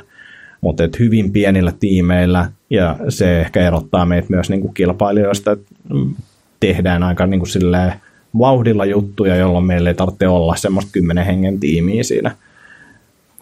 mutta 0.61 0.83
et 0.83 0.99
hyvin 0.99 1.31
pienillä 1.31 1.73
tiimeillä, 1.79 2.51
ja 2.69 2.95
se 3.09 3.41
ehkä 3.41 3.67
erottaa 3.67 4.05
meitä 4.05 4.27
myös 4.29 4.49
niin 4.49 4.61
kuin 4.61 4.73
kilpailijoista, 4.73 5.51
että 5.51 5.75
tehdään 6.59 7.03
aika 7.03 7.27
niin 7.27 7.39
kuin 7.39 7.49
silleen 7.49 7.93
vauhdilla 8.39 8.85
juttuja, 8.85 9.35
jolloin 9.35 9.65
meillä 9.65 9.89
ei 9.89 9.95
tarvitse 9.95 10.27
olla 10.27 10.55
semmoista 10.55 10.91
kymmenen 10.91 11.25
hengen 11.25 11.59
tiimiä 11.59 12.03
siinä. 12.03 12.35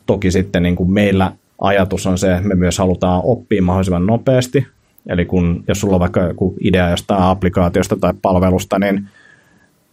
Toki 0.06 0.32
sitten 0.32 0.64
niin 0.64 0.76
kuin 0.76 0.92
meillä 0.92 1.32
ajatus 1.62 2.08
on 2.08 2.18
se, 2.18 2.36
että 2.36 2.48
me 2.48 2.56
myös 2.56 2.78
halutaan 2.78 3.22
oppia 3.24 3.62
mahdollisimman 3.62 4.06
nopeasti, 4.06 4.68
Eli 5.10 5.26
kun, 5.26 5.64
jos 5.68 5.80
sulla 5.80 5.96
on 5.96 6.00
vaikka 6.00 6.22
joku 6.22 6.56
idea 6.62 6.90
jostain 6.90 7.24
applikaatiosta 7.24 7.96
tai 7.96 8.14
palvelusta, 8.22 8.80
niin 8.80 9.08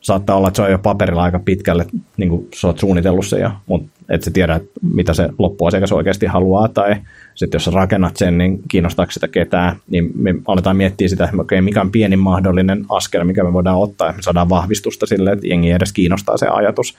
saattaa 0.00 0.36
olla, 0.36 0.48
että 0.48 0.56
se 0.56 0.62
on 0.62 0.70
jo 0.70 0.78
paperilla 0.78 1.22
aika 1.22 1.38
pitkälle, 1.38 1.86
niin 2.16 2.28
kuin 2.28 2.48
sä 2.54 2.66
oot 2.66 2.78
suunnitellut 2.78 3.26
se 3.26 3.38
jo, 3.38 3.50
mutta 3.66 3.88
et 4.08 4.22
sä 4.22 4.30
tiedä, 4.30 4.60
mitä 4.82 5.14
se 5.14 5.28
loppuasiakas 5.38 5.92
oikeasti 5.92 6.26
haluaa, 6.26 6.68
tai 6.68 6.96
sitten 7.34 7.58
jos 7.58 7.74
rakennat 7.74 8.16
sen, 8.16 8.38
niin 8.38 8.60
kiinnostaako 8.68 9.12
sitä 9.12 9.28
ketään, 9.28 9.76
niin 9.90 10.10
me 10.14 10.34
aletaan 10.46 10.76
miettiä 10.76 11.08
sitä, 11.08 11.24
että 11.24 11.36
okay, 11.40 11.60
mikä 11.60 11.80
on 11.80 11.90
pienin 11.90 12.18
mahdollinen 12.18 12.84
askel, 12.88 13.24
mikä 13.24 13.44
me 13.44 13.52
voidaan 13.52 13.78
ottaa, 13.78 14.08
että 14.08 14.18
me 14.18 14.22
saadaan 14.22 14.48
vahvistusta 14.48 15.06
sille, 15.06 15.32
että 15.32 15.46
jengi 15.46 15.70
edes 15.70 15.92
kiinnostaa 15.92 16.36
se 16.36 16.46
ajatus, 16.48 16.96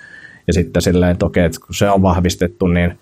ja 0.47 0.53
sitten 0.53 0.81
silleen, 0.81 1.11
että 1.11 1.25
okei, 1.25 1.45
että 1.45 1.59
kun 1.65 1.75
se 1.75 1.89
on 1.89 2.01
vahvistettu, 2.01 2.67
niin 2.67 2.97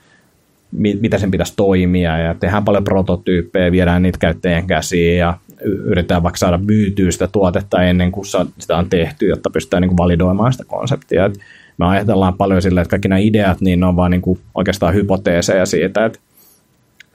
mi- 0.72 0.98
mitä 1.02 1.18
sen 1.18 1.32
pitäisi 1.32 1.54
toimia 1.56 2.18
ja 2.18 2.34
tehdään 2.34 2.66
paljon 2.66 2.84
prototyyppejä, 2.84 3.72
viedään 3.72 4.02
niitä 4.02 4.18
käyttäjien 4.18 4.68
käsiin 4.68 5.18
ja 5.18 5.38
yritetään 5.64 6.24
vaikka 6.24 6.38
saada 6.38 6.58
myytyä 6.58 7.12
sitä 7.12 7.28
tuotetta 7.28 7.84
ennen 7.84 8.12
kuin 8.12 8.26
sitä 8.60 8.78
on 8.78 8.90
tehty, 8.90 9.28
jotta 9.28 9.50
pystytään 9.50 9.82
niin 9.82 9.98
validoimaan 9.98 10.52
sitä 10.52 10.66
konseptia. 10.68 11.26
Et 11.26 11.40
me 11.78 11.86
ajatellaan 11.86 12.34
paljon 12.38 12.62
silleen, 12.62 12.82
että 12.82 12.90
kaikki 12.90 13.08
nämä 13.08 13.20
ideat, 13.20 13.62
niin 13.62 13.80
ne 13.80 13.86
on 13.86 13.96
vaan 13.96 14.12
niin 14.12 14.22
kuin 14.22 14.40
oikeastaan 14.56 14.94
hypoteeseja 14.94 15.66
siitä, 15.66 16.06
että, 16.06 16.20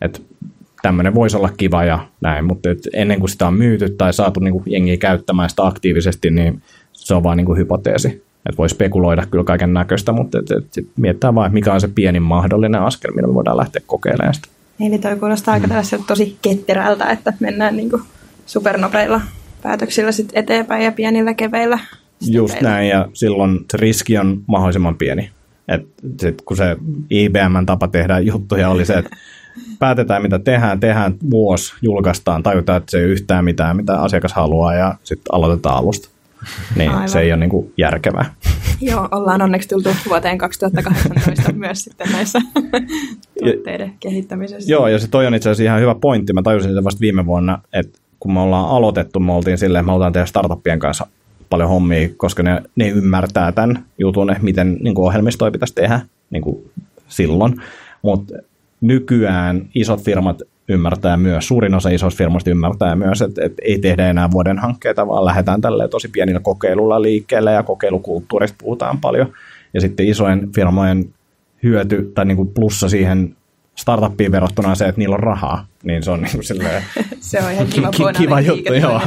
että 0.01 0.21
tämmöinen 0.83 1.15
voisi 1.15 1.37
olla 1.37 1.51
kiva 1.57 1.85
ja 1.85 2.09
näin, 2.21 2.45
mutta 2.45 2.69
ennen 2.93 3.21
kuin 3.21 3.31
sitä 3.31 3.47
on 3.47 3.55
myyty 3.55 3.91
tai 3.91 4.13
saatu 4.13 4.41
niin 4.41 4.53
kuin 4.53 4.63
jengiä 4.67 4.97
käyttämään 4.97 5.51
sitä 5.51 5.67
aktiivisesti, 5.67 6.31
niin 6.31 6.63
se 6.93 7.15
on 7.15 7.23
vaan 7.23 7.37
niin 7.37 7.47
kuin 7.47 7.59
hypoteesi. 7.59 8.26
Että 8.49 8.57
voi 8.59 8.69
spekuloida 8.69 9.27
kyllä 9.31 9.45
kaiken 9.45 9.73
näköistä, 9.73 10.13
mutta 10.13 10.39
et, 10.39 10.51
et, 10.51 10.79
et 10.79 10.87
mietitään 10.97 11.35
vaan, 11.35 11.47
että 11.47 11.55
mikä 11.55 11.73
on 11.73 11.81
se 11.81 11.89
pienin 11.89 12.23
mahdollinen 12.23 12.83
askel, 12.83 13.13
millä 13.15 13.29
me 13.29 13.35
voidaan 13.35 13.57
lähteä 13.57 13.83
kokeilemaan 13.87 14.35
sitä. 14.35 14.49
Eli 14.81 14.99
toi 14.99 15.17
kuulostaa 15.17 15.55
aika 15.55 15.69
tällaiselta 15.69 16.05
tosi 16.07 16.37
ketterältä, 16.43 17.05
että 17.05 17.33
mennään 17.41 17.77
niin 17.77 17.91
kuin 17.91 18.03
supernopeilla 18.47 19.21
päätöksillä 19.63 20.13
sit 20.13 20.29
eteenpäin 20.33 20.85
ja 20.85 20.93
pienillä 20.93 21.35
keveillä. 21.35 21.79
Just 22.21 22.55
stepeillä. 22.55 22.71
näin, 22.71 22.89
ja 22.89 23.09
silloin 23.13 23.59
se 23.71 23.77
riski 23.77 24.19
on 24.19 24.43
mahdollisimman 24.47 24.97
pieni. 24.97 25.31
Et 25.69 25.87
sit 26.21 26.43
kun 26.43 26.57
se 26.57 26.77
IBMn 27.11 27.67
tapa 27.67 27.89
tehdä 27.89 28.19
juttuja 28.19 28.69
oli 28.69 28.85
se, 28.85 28.95
että 28.95 29.17
päätetään 29.79 30.23
mitä 30.23 30.39
tehdään, 30.39 30.81
tehdään 30.81 31.15
vuosi, 31.31 31.75
julkaistaan, 31.83 32.43
tajutaan, 32.43 32.77
että 32.79 32.91
se 32.91 32.99
ei 32.99 33.05
yhtään 33.05 33.45
mitään, 33.45 33.77
mitä 33.77 34.01
asiakas 34.01 34.33
haluaa, 34.33 34.75
ja 34.75 34.95
sitten 35.05 35.35
aloitetaan 35.35 35.77
alusta. 35.77 36.09
Niin 36.77 36.91
Aivan. 36.91 37.09
se 37.09 37.21
ei 37.21 37.33
ole 37.33 37.41
niinku 37.41 37.73
järkevää. 37.77 38.35
Joo, 38.81 39.09
ollaan 39.11 39.43
onneksi 39.43 39.69
tultu 39.69 39.89
vuoteen 40.09 40.39
2018 40.39 41.53
myös 41.67 41.85
sitten 41.85 42.13
näissä 42.13 42.39
tuotteiden 43.41 43.93
kehittämisessä. 44.01 44.73
Joo, 44.73 44.89
ja 44.89 44.99
se 44.99 45.09
toi 45.09 45.27
on 45.27 45.35
itse 45.35 45.51
asiassa 45.51 45.71
ihan 45.71 45.81
hyvä 45.81 45.95
pointti. 45.95 46.33
Mä 46.33 46.43
tajusin 46.43 46.75
sen 46.75 46.85
vasta 46.85 47.01
viime 47.01 47.27
vuonna, 47.27 47.59
että 47.73 47.99
kun 48.21 48.33
me 48.33 48.41
ollaan 48.41 48.69
aloitettu, 48.69 49.21
me 49.21 49.33
oltiin 49.33 49.59
silleen, 49.59 49.81
että 49.81 49.87
me 49.87 49.91
halutaan 49.91 50.13
tehdä 50.13 50.27
startuppien 50.27 50.79
kanssa 50.79 51.07
paljon 51.51 51.69
hommia, 51.69 52.09
koska 52.17 52.43
ne, 52.43 52.63
ne 52.77 52.89
ymmärtää 52.89 53.53
tämän 53.53 53.85
jutun, 53.99 54.31
että 54.31 54.43
miten 54.43 54.77
niin 54.81 54.95
kuin 54.95 55.07
ohjelmistoja 55.07 55.51
pitäisi 55.51 55.75
tehdä 55.75 56.01
niin 56.31 56.43
kuin 56.43 56.71
silloin. 57.09 57.63
Mutta 58.03 58.35
nykyään 58.81 59.69
isot 59.75 60.03
firmat 60.03 60.43
ymmärtää 60.69 61.17
myös, 61.17 61.49
suurin 61.49 61.75
osa 61.75 61.89
isoista 61.89 62.19
firmoista 62.19 62.51
ymmärtää 62.51 62.97
myös, 62.97 63.23
että, 63.23 63.45
että 63.45 63.63
ei 63.65 63.79
tehdä 63.79 64.11
enää 64.11 64.31
vuoden 64.31 64.59
hankkeita, 64.59 65.07
vaan 65.07 65.25
lähdetään 65.25 65.61
tälle 65.61 65.89
tosi 65.89 66.09
pienillä 66.09 66.41
kokeilulla 66.41 67.03
liikkeelle 67.03 67.53
ja 67.53 67.63
kokeilukulttuurista 67.63 68.57
puhutaan 68.61 69.01
paljon. 69.01 69.33
Ja 69.75 69.81
sitten 69.81 70.09
isojen 70.09 70.53
firmojen 70.53 71.05
hyöty 71.63 72.13
tai 72.15 72.25
niin 72.25 72.37
kuin 72.37 72.49
plussa 72.49 72.89
siihen 72.89 73.37
startuppiin 73.77 74.33
verrattuna 74.33 74.75
se, 74.75 74.85
että 74.85 74.99
niillä 74.99 75.15
on 75.15 75.21
rahaa, 75.21 75.67
niin 75.83 76.03
se 76.03 76.11
on 76.11 76.23
niin 76.23 76.33
kuin 76.33 76.45
silleen, 76.45 76.83
se 77.21 77.39
on 77.43 77.53
ihan 77.53 77.67
kiva, 77.67 77.91
ki- 77.91 78.19
kiva 78.19 78.41
juttu, 78.41 78.75
joo. 78.75 79.01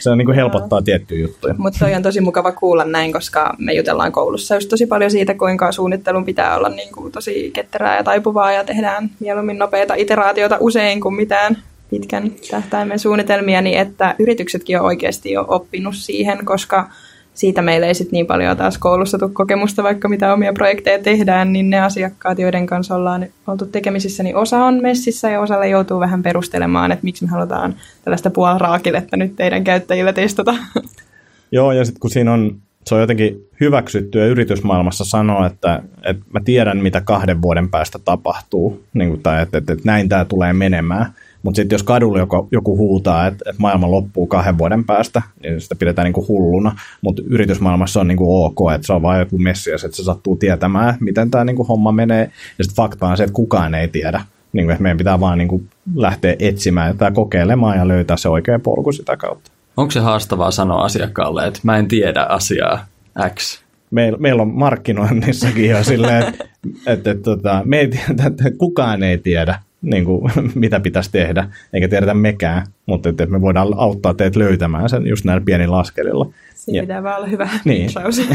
Se 0.00 0.10
on 0.10 0.18
niin 0.18 0.26
kuin 0.26 0.36
helpottaa 0.36 0.82
tiettyjä 0.82 1.20
juttuja. 1.20 1.54
Mutta 1.58 1.78
toi 1.78 1.94
on 1.94 2.02
tosi 2.02 2.20
mukava 2.20 2.52
kuulla 2.52 2.84
näin, 2.84 3.12
koska 3.12 3.54
me 3.58 3.72
jutellaan 3.72 4.12
koulussa 4.12 4.54
just 4.54 4.68
tosi 4.68 4.86
paljon 4.86 5.10
siitä, 5.10 5.34
kuinka 5.34 5.72
suunnittelun 5.72 6.24
pitää 6.24 6.56
olla 6.56 6.68
niin 6.68 6.92
kuin 6.92 7.12
tosi 7.12 7.50
ketterää 7.54 7.96
ja 7.96 8.04
taipuvaa 8.04 8.52
ja 8.52 8.64
tehdään 8.64 9.10
mieluummin 9.20 9.58
nopeita 9.58 9.94
iteraatioita 9.94 10.56
usein 10.60 11.00
kuin 11.00 11.14
mitään 11.14 11.56
pitkän 11.90 12.30
tähtäimen 12.50 12.98
suunnitelmia, 12.98 13.60
niin 13.60 13.78
että 13.78 14.14
yrityksetkin 14.18 14.80
on 14.80 14.86
oikeasti 14.86 15.32
jo 15.32 15.44
oppinut 15.48 15.94
siihen, 15.96 16.44
koska 16.44 16.88
siitä 17.34 17.62
meillä 17.62 17.86
ei 17.86 17.94
sit 17.94 18.12
niin 18.12 18.26
paljon 18.26 18.56
taas 18.56 18.78
koulussa 18.78 19.18
tule 19.18 19.30
kokemusta, 19.32 19.82
vaikka 19.82 20.08
mitä 20.08 20.32
omia 20.32 20.52
projekteja 20.52 20.98
tehdään, 20.98 21.52
niin 21.52 21.70
ne 21.70 21.80
asiakkaat, 21.80 22.38
joiden 22.38 22.66
kanssa 22.66 22.94
ollaan 22.94 23.26
oltu 23.46 23.66
tekemisissä, 23.66 24.22
niin 24.22 24.36
osa 24.36 24.64
on 24.64 24.82
messissä 24.82 25.30
ja 25.30 25.40
osalle 25.40 25.68
joutuu 25.68 26.00
vähän 26.00 26.22
perustelemaan, 26.22 26.92
että 26.92 27.04
miksi 27.04 27.24
me 27.24 27.30
halutaan 27.30 27.74
tällaista 28.04 28.30
puolraakiletta 28.30 29.16
nyt 29.16 29.36
teidän 29.36 29.64
käyttäjillä 29.64 30.12
testata. 30.12 30.54
Joo, 31.52 31.72
ja 31.72 31.84
sitten 31.84 32.00
kun 32.00 32.10
siinä 32.10 32.32
on, 32.32 32.56
se 32.86 32.94
on 32.94 33.00
jotenkin 33.00 33.48
hyväksyttyä 33.60 34.26
yritysmaailmassa 34.26 35.04
sanoa, 35.04 35.46
että, 35.46 35.82
että 36.02 36.24
mä 36.32 36.40
tiedän, 36.44 36.78
mitä 36.78 37.00
kahden 37.00 37.42
vuoden 37.42 37.68
päästä 37.68 37.98
tapahtuu, 37.98 38.84
niin 38.94 39.08
kuin, 39.08 39.22
tai 39.22 39.42
että, 39.42 39.58
että, 39.58 39.72
että 39.72 39.86
näin 39.86 40.08
tämä 40.08 40.24
tulee 40.24 40.52
menemään, 40.52 41.14
mutta 41.44 41.56
sitten 41.56 41.74
jos 41.74 41.82
kadulla 41.82 42.18
joku, 42.18 42.48
joku 42.52 42.76
huutaa, 42.76 43.26
että, 43.26 43.50
että 43.50 43.62
maailma 43.62 43.90
loppuu 43.90 44.26
kahden 44.26 44.58
vuoden 44.58 44.84
päästä, 44.84 45.22
niin 45.42 45.60
sitä 45.60 45.74
pidetään 45.74 46.04
niinku 46.04 46.24
hulluna. 46.28 46.78
Mutta 47.02 47.22
yritysmaailmassa 47.26 48.00
on 48.00 48.08
niinku 48.08 48.44
ok, 48.44 48.58
että 48.74 48.86
se 48.86 48.92
on 48.92 49.02
vain 49.02 49.20
joku 49.20 49.38
messias, 49.38 49.84
että 49.84 49.96
se 49.96 50.04
sattuu 50.04 50.36
tietämään, 50.36 50.96
miten 51.00 51.30
tämä 51.30 51.44
niinku 51.44 51.64
homma 51.64 51.92
menee. 51.92 52.30
Ja 52.58 52.64
sitten 52.64 52.76
fakta 52.76 53.06
on 53.06 53.16
se, 53.16 53.24
että 53.24 53.34
kukaan 53.34 53.74
ei 53.74 53.88
tiedä. 53.88 54.24
Niinku, 54.52 54.70
että 54.70 54.82
meidän 54.82 54.98
pitää 54.98 55.20
vaan 55.20 55.38
niinku 55.38 55.62
lähteä 55.94 56.36
etsimään 56.38 56.98
tai 56.98 57.12
kokeilemaan 57.12 57.76
ja 57.76 57.88
löytää 57.88 58.16
se 58.16 58.28
oikea 58.28 58.58
polku 58.58 58.92
sitä 58.92 59.16
kautta. 59.16 59.50
Onko 59.76 59.90
se 59.90 60.00
haastavaa 60.00 60.50
sanoa 60.50 60.84
asiakkaalle, 60.84 61.46
että 61.46 61.60
mä 61.62 61.76
en 61.76 61.88
tiedä 61.88 62.22
asiaa 62.22 62.86
X? 63.34 63.62
Meillä, 63.90 64.18
meillä 64.18 64.42
on 64.42 64.54
markkinoinnissakin 64.54 65.70
jo 65.70 65.84
silleen, 65.84 66.22
että, 66.28 66.44
että, 66.44 66.92
että, 66.92 67.10
että 67.10 67.22
tota, 67.22 67.62
me 67.64 67.78
ei 67.78 67.88
tiedä, 67.88 68.26
että 68.26 68.50
kukaan 68.58 69.02
ei 69.02 69.18
tiedä 69.18 69.58
niin 69.84 70.04
kuin, 70.04 70.32
mitä 70.54 70.80
pitäisi 70.80 71.12
tehdä, 71.12 71.48
eikä 71.72 71.88
tiedetä 71.88 72.14
mekään, 72.14 72.66
mutta 72.86 73.08
että 73.08 73.26
me 73.26 73.40
voidaan 73.40 73.68
auttaa 73.76 74.14
teitä 74.14 74.38
löytämään 74.38 74.88
sen 74.88 75.06
just 75.06 75.24
näillä 75.24 75.44
pienillä 75.44 75.78
askelilla. 75.78 76.32
Siinä 76.54 76.76
ja, 76.76 76.82
pitää 76.82 77.02
vaan 77.02 77.16
olla 77.16 77.26
hyvä 77.26 77.48
niin. 77.64 77.90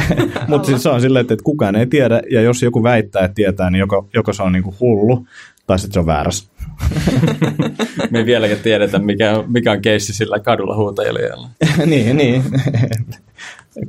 Mutta 0.47 0.65
siis 0.65 0.83
se 0.83 0.89
on 0.89 1.01
silleen, 1.01 1.21
että, 1.21 1.33
että 1.33 1.43
kukaan 1.43 1.75
ei 1.75 1.87
tiedä, 1.87 2.21
ja 2.31 2.41
jos 2.41 2.63
joku 2.63 2.83
väittää, 2.83 3.25
että 3.25 3.35
tietää, 3.35 3.69
niin 3.69 3.79
joko, 3.79 4.09
joko 4.13 4.33
se 4.33 4.43
on 4.43 4.51
niin 4.51 4.63
kuin 4.63 4.75
hullu, 4.79 5.25
tai 5.67 5.79
sitten 5.79 5.93
se 5.93 5.99
on 5.99 6.05
väärässä. 6.05 6.49
me 8.11 8.19
ei 8.19 8.25
vieläkään 8.25 8.59
tiedetä, 8.59 8.99
mikä, 8.99 9.43
mikä 9.47 9.71
on 9.71 9.81
keissi 9.81 10.13
sillä 10.13 10.39
kadulla 10.39 10.75
huutajelijalla. 10.75 11.49
niin, 11.85 12.17
niin. 12.17 12.43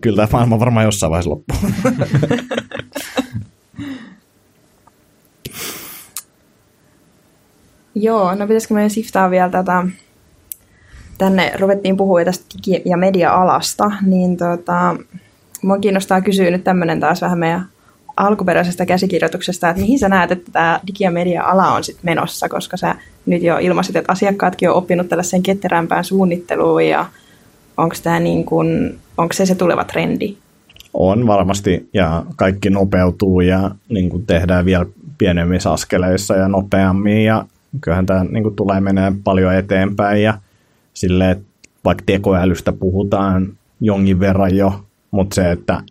Kyllä 0.00 0.16
tämä 0.16 0.28
maailma 0.32 0.60
varmaan 0.60 0.84
jossain 0.84 1.10
vaiheessa 1.10 1.30
loppuu. 1.30 1.56
Joo, 7.94 8.34
no 8.34 8.46
pitäisikö 8.46 8.74
meidän 8.74 8.90
siftaa 8.90 9.30
vielä 9.30 9.48
tätä, 9.48 9.86
tänne 11.18 11.52
ruvettiin 11.58 11.96
puhua 11.96 12.24
tästä 12.24 12.44
digi- 12.54 12.82
ja 12.84 12.96
media-alasta, 12.96 13.90
niin 14.06 14.36
tota, 14.36 14.96
mua 15.62 15.78
kiinnostaa 15.78 16.20
kysyä 16.20 16.50
nyt 16.50 16.64
tämmöinen 16.64 17.00
taas 17.00 17.22
vähän 17.22 17.38
meidän 17.38 17.66
alkuperäisestä 18.16 18.86
käsikirjoituksesta, 18.86 19.70
että 19.70 19.82
mihin 19.82 19.98
sä 19.98 20.08
näet, 20.08 20.32
että 20.32 20.52
tämä 20.52 20.80
digi- 20.86 21.04
ja 21.04 21.10
media-ala 21.10 21.72
on 21.72 21.84
sitten 21.84 22.04
menossa, 22.04 22.48
koska 22.48 22.76
sä 22.76 22.94
nyt 23.26 23.42
jo 23.42 23.58
ilmaisit, 23.58 23.96
että 23.96 24.12
asiakkaatkin 24.12 24.70
on 24.70 24.76
oppinut 24.76 25.08
tällaisen 25.08 25.42
ketterämpään 25.42 26.04
suunnitteluun 26.04 26.86
ja 26.86 27.06
onko 27.76 27.96
tämä 28.02 28.20
niin 28.20 28.46
onko 29.18 29.32
se 29.32 29.46
se 29.46 29.54
tuleva 29.54 29.84
trendi? 29.84 30.36
On 30.94 31.26
varmasti 31.26 31.88
ja 31.94 32.22
kaikki 32.36 32.70
nopeutuu 32.70 33.40
ja 33.40 33.70
niin 33.88 34.10
kuin 34.10 34.26
tehdään 34.26 34.64
vielä 34.64 34.86
pienemmissä 35.18 35.72
askeleissa 35.72 36.36
ja 36.36 36.48
nopeammin 36.48 37.24
ja 37.24 37.44
kyllähän 37.80 38.06
tämä 38.06 38.24
niin 38.24 38.42
kuin, 38.42 38.56
tulee 38.56 38.80
menee 38.80 39.12
paljon 39.24 39.54
eteenpäin 39.54 40.22
ja 40.22 40.38
sille, 40.94 41.30
että 41.30 41.44
vaikka 41.84 42.02
tekoälystä 42.06 42.72
puhutaan 42.72 43.52
jonkin 43.80 44.20
verran 44.20 44.56
jo, 44.56 44.84
mutta 45.10 45.34
se, 45.34 45.50
että 45.50 45.82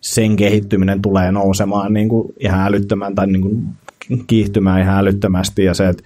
sen 0.00 0.36
kehittyminen 0.36 1.02
tulee 1.02 1.32
nousemaan 1.32 1.92
niin 1.92 2.08
kuin 2.08 2.32
ihan 2.38 2.66
älyttömän 2.66 3.14
tai 3.14 3.26
niin 3.26 3.42
kuin 3.42 3.64
kiihtymään 4.26 4.80
ihan 4.80 4.98
älyttömästi 4.98 5.64
ja 5.64 5.74
se, 5.74 5.88
että 5.88 6.02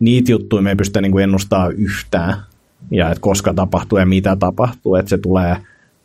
niitä 0.00 0.32
juttuja 0.32 0.62
me 0.62 0.70
ei 0.70 0.76
pystytä 0.76 1.00
niin 1.00 1.18
ennustaa 1.18 1.68
yhtään 1.68 2.36
ja 2.90 3.10
että 3.10 3.20
koska 3.20 3.54
tapahtuu 3.54 3.98
ja 3.98 4.06
mitä 4.06 4.36
tapahtuu, 4.36 4.94
että 4.94 5.10
se 5.10 5.18
tulee 5.18 5.56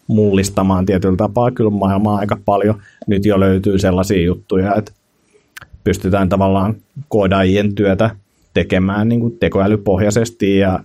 mullistamaan 0.07 0.85
tietyllä 0.85 1.17
tapaa 1.17 1.51
kyllä 1.51 1.69
maailmaa 1.69 2.17
aika 2.17 2.37
paljon. 2.45 2.81
Nyt 3.07 3.25
jo 3.25 3.39
löytyy 3.39 3.79
sellaisia 3.79 4.21
juttuja, 4.21 4.75
että 4.75 4.91
pystytään 5.88 6.30
tavallaan 6.30 6.76
koodaajien 7.08 7.76
työtä 7.76 8.10
tekemään 8.54 9.10
niin 9.10 9.19
kuin 9.19 9.38
tekoälypohjaisesti 9.39 10.58
ja 10.58 10.80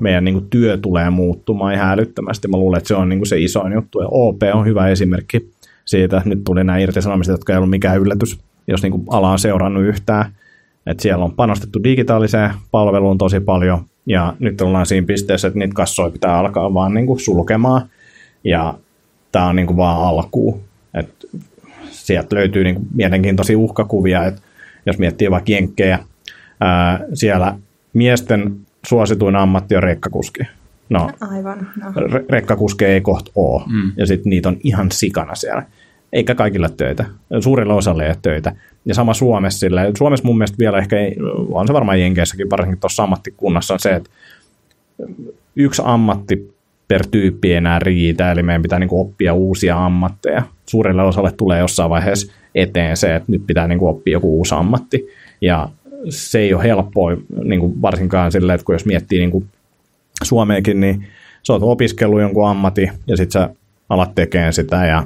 meidän 0.00 0.24
niin 0.24 0.34
kuin 0.34 0.46
työ 0.50 0.76
tulee 0.76 1.10
muuttumaan 1.10 1.74
ihan 1.74 1.90
älyttömästi. 1.90 2.48
Mä 2.48 2.56
luulen, 2.56 2.78
että 2.78 2.88
se 2.88 2.94
on 2.94 3.08
niin 3.08 3.18
kuin 3.18 3.26
se 3.26 3.40
isoin 3.40 3.72
juttu. 3.72 4.00
Ja 4.00 4.08
OP 4.10 4.42
on 4.54 4.66
hyvä 4.66 4.88
esimerkki 4.88 5.50
siitä. 5.84 6.22
Nyt 6.24 6.44
tuli 6.44 6.64
nämä 6.64 6.78
irtisanomiset, 6.78 7.32
jotka 7.32 7.52
ei 7.52 7.56
ollut 7.56 7.70
mikään 7.70 8.00
yllätys, 8.00 8.40
jos 8.66 8.82
niin 8.82 8.90
kuin 8.90 9.04
ala 9.10 9.30
on 9.30 9.38
seurannut 9.38 9.84
yhtään. 9.84 10.32
Että 10.86 11.02
siellä 11.02 11.24
on 11.24 11.32
panostettu 11.32 11.84
digitaaliseen 11.84 12.50
palveluun 12.70 13.18
tosi 13.18 13.40
paljon, 13.40 13.84
ja 14.06 14.34
nyt 14.38 14.60
ollaan 14.60 14.86
siinä 14.86 15.06
pisteessä, 15.06 15.48
että 15.48 15.58
niitä 15.58 15.74
kassoja 15.74 16.10
pitää 16.10 16.38
alkaa 16.38 16.74
vaan 16.74 16.94
niin 16.94 17.06
kuin 17.06 17.20
sulkemaan, 17.20 17.82
ja 18.44 18.74
tämä 19.32 19.46
on 19.46 19.56
niin 19.56 19.66
kuin 19.66 19.76
vaan 19.76 20.02
alkuun. 20.02 20.60
Et 20.94 21.26
sieltä 21.92 22.36
löytyy 22.36 22.64
niin 22.64 22.74
kuin 22.74 22.86
mielenkiintoisia 22.94 23.58
uhkakuvia, 23.58 24.24
että 24.24 24.42
jos 24.86 24.98
miettii 24.98 25.30
vaikka 25.30 25.52
jenkkejä, 25.52 25.98
ää, 26.60 27.00
siellä 27.14 27.54
miesten 27.92 28.56
suosituin 28.86 29.36
ammatti 29.36 29.76
on 29.76 29.82
rekkakuski. 29.82 30.40
No, 30.88 31.10
Aivan. 31.20 31.68
No. 31.80 31.90
Re- 31.90 32.24
rekkakuski 32.30 32.84
ei 32.84 33.00
kohta 33.00 33.30
ole, 33.34 33.62
mm. 33.66 33.92
ja 33.96 34.06
sitten 34.06 34.30
niitä 34.30 34.48
on 34.48 34.56
ihan 34.64 34.90
sikana 34.90 35.34
siellä. 35.34 35.62
Eikä 36.12 36.34
kaikilla 36.34 36.68
töitä. 36.68 37.04
Suurilla 37.40 37.74
osalla 37.74 38.02
ei 38.02 38.08
ole 38.08 38.18
töitä. 38.22 38.52
Ja 38.84 38.94
sama 38.94 39.14
Suomessa 39.14 39.58
sillä. 39.58 39.90
Suomessa 39.98 40.24
mun 40.26 40.38
mielestä 40.38 40.58
vielä 40.58 40.78
ehkä, 40.78 40.98
ei, 40.98 41.16
on 41.50 41.66
se 41.66 41.72
varmaan 41.72 42.00
Jenkeissäkin, 42.00 42.50
varsinkin 42.50 42.80
tuossa 42.80 43.02
ammattikunnassa 43.02 43.74
on 43.74 43.80
se, 43.80 43.94
että 43.94 44.10
yksi 45.56 45.82
ammatti 45.84 46.51
per 46.92 47.06
tyyppi 47.06 47.52
enää 47.52 47.78
riitä, 47.78 48.32
eli 48.32 48.42
meidän 48.42 48.62
pitää 48.62 48.78
niin 48.78 48.88
oppia 48.92 49.34
uusia 49.34 49.84
ammatteja. 49.84 50.42
Suurelle 50.66 51.02
osalle 51.02 51.32
tulee 51.36 51.58
jossain 51.58 51.90
vaiheessa 51.90 52.32
eteen 52.54 52.96
se, 52.96 53.16
että 53.16 53.32
nyt 53.32 53.46
pitää 53.46 53.68
niin 53.68 53.82
oppia 53.82 54.12
joku 54.12 54.38
uusi 54.38 54.54
ammatti, 54.54 55.08
ja 55.40 55.68
se 56.08 56.38
ei 56.38 56.54
ole 56.54 56.62
helppoa, 56.62 57.16
niin 57.44 57.82
varsinkaan 57.82 58.32
silleen, 58.32 58.54
että 58.54 58.64
kun 58.64 58.74
jos 58.74 58.86
miettii 58.86 59.18
niin 59.18 59.46
Suomeenkin, 60.22 60.80
niin 60.80 61.06
sä 61.42 61.52
oot 61.52 61.62
opiskellut 61.62 62.20
jonkun 62.20 62.48
ammatti, 62.48 62.90
ja 63.06 63.16
sitten 63.16 63.40
sä 63.40 63.48
alat 63.88 64.14
tekemään 64.14 64.52
sitä, 64.52 64.86
ja 64.86 65.02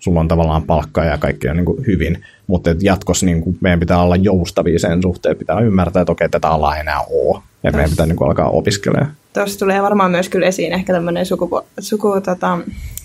sulla 0.00 0.20
on 0.20 0.28
tavallaan 0.28 0.62
palkka 0.62 1.04
ja 1.04 1.18
kaikki 1.18 1.48
on 1.48 1.56
niin 1.56 1.64
kuin 1.64 1.86
hyvin, 1.86 2.24
mutta 2.46 2.70
jatkossa 2.80 3.26
niin 3.26 3.42
kuin 3.42 3.58
meidän 3.60 3.80
pitää 3.80 4.02
olla 4.02 4.16
joustavia 4.16 4.78
sen 4.78 5.02
suhteen, 5.02 5.36
pitää 5.36 5.60
ymmärtää, 5.60 6.02
että 6.02 6.12
okei, 6.12 6.28
tätä 6.28 6.48
alaa 6.48 6.74
ei 6.74 6.80
enää 6.80 7.00
ole, 7.10 7.42
ja 7.62 7.72
meidän 7.72 7.90
pitää 7.90 8.06
niin 8.06 8.16
kuin 8.16 8.28
alkaa 8.28 8.48
opiskelemaan. 8.48 9.12
Tuossa 9.32 9.58
tulee 9.58 9.82
varmaan 9.82 10.10
myös 10.10 10.28
kyllä 10.28 10.46
esiin 10.46 10.72
ehkä 10.72 10.92
tämmöinen 10.92 11.26
sukupo- 11.26 11.66
suku, 11.80 12.20
tota, 12.20 12.58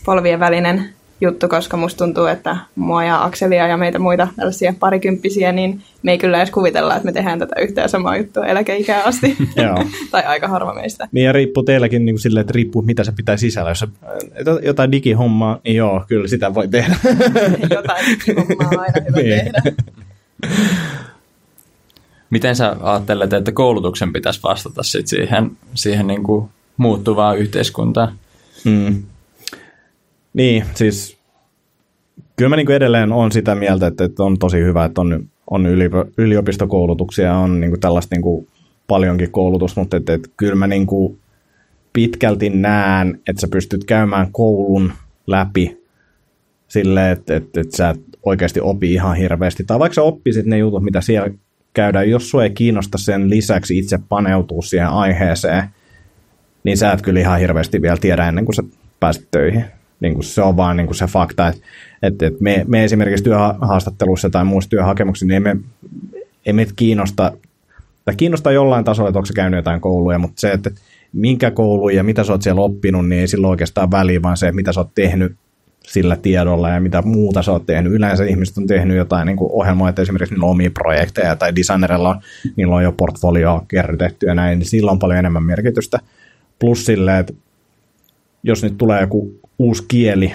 polvien 0.06 0.40
välinen 0.40 0.90
juttu, 1.22 1.48
koska 1.48 1.78
musta 1.78 2.06
tuntuu, 2.06 2.26
että 2.26 2.58
mua 2.76 3.04
ja 3.04 3.24
Akselia 3.24 3.68
ja 3.68 3.78
meitä 3.78 4.00
muita 4.00 4.28
tällaisia 4.36 4.74
parikymppisiä, 4.80 5.52
niin 5.52 5.82
me 6.04 6.12
ei 6.12 6.18
kyllä 6.18 6.38
edes 6.38 6.52
kuvitella, 6.52 6.96
että 6.96 7.06
me 7.06 7.12
tehdään 7.12 7.40
tätä 7.40 7.56
yhtään 7.62 7.90
samaa 7.90 8.18
juttua 8.18 8.46
eläkeikään 8.46 9.06
asti. 9.06 9.38
tai 10.12 10.24
aika 10.24 10.48
harva 10.48 10.74
meistä. 10.74 11.08
Niin 11.12 11.26
ja 11.26 11.32
riippuu 11.32 11.64
teilläkin 11.64 12.06
niin 12.06 12.14
kuin 12.14 12.22
silleen, 12.22 12.42
että 12.42 12.54
riippuu 12.56 12.82
mitä 12.82 13.04
se 13.04 13.12
pitää 13.12 13.38
sisällä. 13.38 13.70
Jos 13.70 13.86
jotain 14.64 14.92
digihommaa, 14.92 15.60
niin 15.64 15.76
joo, 15.76 16.06
kyllä 16.08 16.28
sitä 16.28 16.54
voi 16.54 16.68
tehdä. 16.68 16.96
jotain 17.76 18.06
digihommaa 18.06 18.70
on 18.72 18.80
aina 18.80 19.02
hyvä 19.08 19.18
niin. 19.18 19.54
tehdä. 19.54 19.62
Miten 22.30 22.56
sä 22.56 22.76
ajattelet, 22.82 23.34
että 23.34 23.52
koulutuksen 23.52 24.14
pitäisi 24.14 24.40
vastata 24.44 24.84
sit 24.84 25.08
siihen, 25.08 25.52
siihen 25.74 26.08
niin 26.08 26.24
kuin 26.24 26.50
muuttuvaan 26.78 27.38
yhteiskuntaan? 27.38 28.14
Mm. 28.66 29.04
Niin, 30.36 30.66
siis 30.74 31.18
kyllä 32.36 32.50
mä 32.50 32.56
niin 32.56 32.66
kuin 32.66 32.76
edelleen 32.76 33.12
on 33.12 33.32
sitä 33.32 33.56
mieltä, 33.56 33.88
että, 33.88 34.04
että 34.04 34.24
on 34.24 34.40
tosi 34.40 34.58
hyvä, 34.58 34.86
että 34.86 35.02
on, 35.02 35.28
on 35.50 35.66
yliopistokoulutuksia, 36.18 37.38
on 37.38 37.62
niin 37.62 37.72
kuin 37.72 37.80
tällaista 37.80 38.16
niin 38.16 38.22
kuin 38.22 38.48
paljonkin 38.88 39.32
koulutus, 39.32 39.76
mutta 39.76 39.98
et, 39.98 40.10
et, 40.10 40.32
kyllä 40.38 40.56
mä 40.56 40.68
niin 40.68 40.88
kuin 40.88 41.20
pitkälti 41.94 42.50
näen, 42.50 43.20
että 43.28 43.42
sä 43.42 43.48
pystyt 43.48 43.84
käymään 43.84 44.32
koulun 44.32 44.94
läpi 45.28 45.78
silleen, 46.68 47.12
että, 47.12 47.36
että, 47.36 47.62
että 47.62 47.78
sä 47.78 47.90
et 47.90 48.00
oikeasti 48.24 48.62
opi 48.62 48.94
ihan 48.94 49.16
hirveästi. 49.16 49.64
Tai 49.64 49.80
vaikka 49.80 49.94
sä 49.94 50.02
oppisit 50.02 50.46
ne 50.46 50.58
jutut, 50.58 50.84
mitä 50.84 51.02
siellä 51.02 51.30
käydään, 51.74 52.10
jos 52.10 52.30
sua 52.30 52.44
ei 52.44 52.50
kiinnosta 52.50 52.98
sen 52.98 53.30
lisäksi 53.30 53.78
itse 53.78 54.00
paneutua 54.10 54.62
siihen 54.62 54.88
aiheeseen, 54.88 55.64
niin 56.64 56.78
sä 56.78 56.92
et 56.92 57.02
kyllä 57.02 57.20
ihan 57.20 57.40
hirveästi 57.40 57.82
vielä 57.82 57.98
tiedä 57.98 58.28
ennen 58.28 58.46
kuin 58.46 58.56
sä 58.56 58.64
pääset 59.00 59.28
töihin. 59.32 59.66
Niin 60.00 60.14
kuin 60.14 60.24
se 60.24 60.42
on 60.42 60.58
vaan 60.58 60.78
niin 60.78 60.88
kuin 60.88 60.96
se 60.96 61.06
fakta, 61.06 61.48
että, 61.48 61.62
että, 62.04 62.28
että 62.28 62.44
me, 62.44 62.66
me 62.68 62.84
esimerkiksi 62.84 63.24
työhaastattelussa 63.24 64.30
tai 64.30 64.46
muissa 64.46 64.70
työhakemuksissa, 64.70 65.26
niin 65.26 65.36
emme, 65.36 65.58
emme 66.46 66.68
kiinnosta, 66.76 67.32
tai 68.06 68.16
kiinnostaa 68.16 68.54
jollain 68.54 68.86
tasolla, 68.86 69.10
että 69.10 69.20
onko 69.20 69.26
se 69.26 69.34
käynyt 69.34 69.58
jotain 69.58 69.82
kouluja, 69.82 70.20
mutta 70.20 70.42
se, 70.42 70.52
että 70.52 70.72
minkä 71.14 71.52
koulu 71.52 71.90
ja 71.90 72.04
mitä 72.04 72.24
sä 72.24 72.34
oot 72.34 72.42
siellä 72.42 72.62
oppinut, 72.62 73.10
niin 73.10 73.22
ei 73.22 73.28
sillä 73.28 73.48
oikeastaan 73.48 73.92
väliä, 73.92 74.22
vaan 74.22 74.38
se, 74.38 74.52
mitä 74.52 74.74
sä 74.74 74.80
oot 74.80 74.96
tehnyt 74.96 75.36
sillä 75.88 76.16
tiedolla 76.16 76.70
ja 76.70 76.80
mitä 76.80 77.02
muuta 77.02 77.42
sä 77.42 77.52
oot 77.52 77.66
tehnyt. 77.66 77.94
Yleensä 77.94 78.26
ihmiset 78.26 78.58
on 78.58 78.68
tehnyt 78.68 78.98
jotain 78.98 79.26
niin 79.26 79.38
ohjelmoja, 79.40 79.90
että 79.90 80.02
esimerkiksi 80.02 80.34
niillä 80.34 80.46
on 80.46 80.52
omia 80.52 80.72
projekteja 80.72 81.36
tai 81.36 81.56
designerilla 81.56 82.10
on, 82.10 82.22
niillä 82.56 82.76
on 82.76 82.84
jo 82.84 82.92
portfolio 82.92 83.66
kerrytetty 83.68 84.26
ja 84.26 84.36
näin, 84.36 84.60
niin 84.60 84.68
sillä 84.68 84.92
on 84.92 85.00
paljon 85.00 85.20
enemmän 85.20 85.44
merkitystä. 85.44 86.00
Plus 86.60 86.86
sille, 86.86 87.20
että 87.20 87.34
jos 88.44 88.64
nyt 88.64 88.78
tulee 88.78 89.02
joku 89.02 89.40
uusi 89.60 89.84
kieli 89.88 90.34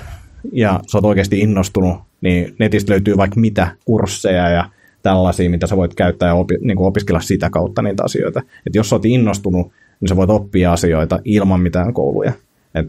ja 0.52 0.80
sä 0.87 0.98
oot 0.98 1.04
oikeasti 1.04 1.40
innostunut, 1.40 1.96
niin 2.20 2.54
netistä 2.59 2.92
löytyy 2.92 3.16
vaikka 3.16 3.40
mitä 3.40 3.68
kursseja 3.85 4.48
ja 4.48 4.64
tällaisia, 5.02 5.50
mitä 5.50 5.66
sä 5.66 5.76
voit 5.76 5.94
käyttää 5.94 6.28
ja 6.28 6.35
opi, 6.35 6.59
niin 6.61 6.76
kuin 6.76 6.87
opiskella 6.87 7.20
sitä 7.20 7.50
kautta 7.50 7.83
niitä 7.83 8.04
asioita. 8.04 8.42
Et 8.66 8.74
jos 8.74 8.88
sä 8.88 8.94
oot 8.94 9.04
innostunut, 9.04 9.72
niin 10.00 10.09
sä 10.09 10.16
voit 10.16 10.30
oppia 10.30 10.72
asioita 10.72 11.20
ilman 11.24 11.61
mitään 11.61 11.94
kouluja. 11.94 12.33
Et 12.74 12.88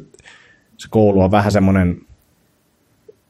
se 0.78 0.88
koulu 0.90 1.22
on 1.22 1.32
vähän 1.32 1.52
semmoinen, 1.52 2.02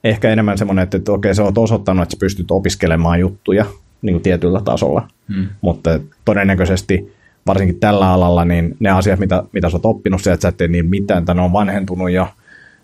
ehkä 0.04 0.30
enemmän 0.30 0.58
semmoinen, 0.58 0.84
että, 0.84 0.98
että 0.98 1.12
okei, 1.12 1.36
sä 1.36 1.44
oot 1.44 1.58
osoittanut, 1.58 2.04
että 2.04 2.16
sä 2.16 2.20
pystyt 2.20 2.52
opiskelemaan 2.52 3.20
juttuja 3.20 3.66
niin 4.02 4.14
kuin 4.14 4.24
tietyllä 4.24 4.62
tasolla, 4.62 5.08
hmm. 5.36 5.48
mutta 5.62 6.00
todennäköisesti 6.26 7.14
varsinkin 7.48 7.80
tällä 7.80 8.14
alalla, 8.14 8.46
niin 8.46 8.78
ne 8.80 8.90
asiat, 8.90 9.20
mitä, 9.20 9.44
mitä 9.52 9.70
sä 9.70 9.78
oot 9.78 9.86
oppinut 9.86 10.22
sieltä, 10.22 10.34
että 10.34 10.42
sä 10.42 10.50
et 10.50 10.58
tee 10.58 10.68
niin 10.68 10.86
mitään, 10.86 11.26
tai 11.26 11.36
ne 11.36 11.42
on 11.42 11.54
vanhentunut 11.54 12.12
jo, 12.12 12.28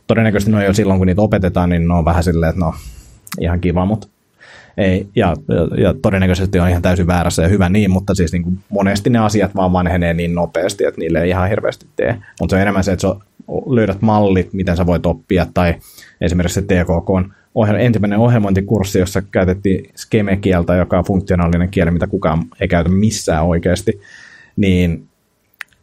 todennäköisesti 0.08 0.52
ne 0.52 0.58
on 0.58 0.66
jo 0.66 0.74
silloin, 0.74 0.98
kun 0.98 1.08
niitä 1.08 1.22
opetetaan, 1.22 1.70
niin 1.70 1.88
ne 1.88 1.94
on 1.94 2.06
vähän 2.06 2.24
silleen, 2.24 2.50
että 2.50 2.66
no, 2.66 2.74
ihan 3.42 3.60
kiva, 3.60 3.86
mutta 3.86 4.08
ei, 4.78 5.08
ja, 5.16 5.36
ja, 5.78 5.94
todennäköisesti 6.02 6.60
on 6.60 6.70
ihan 6.70 6.82
täysin 6.82 7.08
väärässä 7.08 7.44
ja 7.44 7.48
hyvä 7.48 7.70
niin, 7.70 7.92
mutta 7.92 8.16
siis 8.16 8.32
niin 8.32 8.44
kuin 8.44 8.60
monesti 8.70 9.10
ne 9.10 9.20
asiat 9.20 9.56
vaan 9.56 9.74
vanhenee 9.74 10.14
niin 10.14 10.36
nopeasti, 10.36 10.84
että 10.84 11.00
niille 11.00 11.22
ei 11.22 11.30
ihan 11.30 11.50
hirveästi 11.50 11.86
tee. 11.96 12.18
Mutta 12.40 12.54
se 12.54 12.56
on 12.56 12.62
enemmän 12.62 12.84
se, 12.84 12.92
että 12.92 13.02
sä 13.02 13.16
löydät 13.70 14.02
mallit, 14.02 14.54
miten 14.54 14.78
sä 14.78 14.86
voit 14.86 15.06
oppia, 15.06 15.46
tai 15.54 15.76
esimerkiksi 16.22 16.54
se 16.54 16.62
TKK 16.62 17.10
on 17.10 17.34
ohjel- 17.56 17.80
ensimmäinen 17.80 18.20
ohjelmointikurssi, 18.20 19.00
jossa 19.00 19.22
käytettiin 19.22 19.90
skeme-kieltä, 19.96 20.76
joka 20.76 20.98
on 20.98 21.06
funktionaalinen 21.06 21.70
kieli, 21.70 21.92
mitä 21.92 22.08
kukaan 22.08 22.44
ei 22.60 22.68
käytä 22.68 22.90
missään 22.90 23.46
oikeasti, 23.46 24.00
niin 24.56 25.07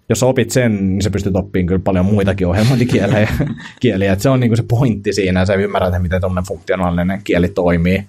jos 0.09 0.23
opit 0.23 0.51
sen, 0.51 0.89
niin 0.89 1.03
sä 1.03 1.11
pystyt 1.11 1.37
oppimaan 1.37 1.67
kyllä 1.67 1.81
paljon 1.85 2.07
muitakin 2.07 2.47
ohjelmointikieliä. 2.47 3.29
kieliä. 3.81 4.13
Et 4.13 4.21
se 4.21 4.29
on 4.29 4.41
niinku 4.41 4.57
se 4.57 4.65
pointti 4.69 5.13
siinä, 5.13 5.41
ja 5.41 5.47
sä 5.47 5.55
ymmärrät, 5.55 6.03
miten 6.03 6.21
tuommoinen 6.21 6.49
funktionaalinen 6.49 7.21
kieli 7.25 7.49
toimii 7.49 8.05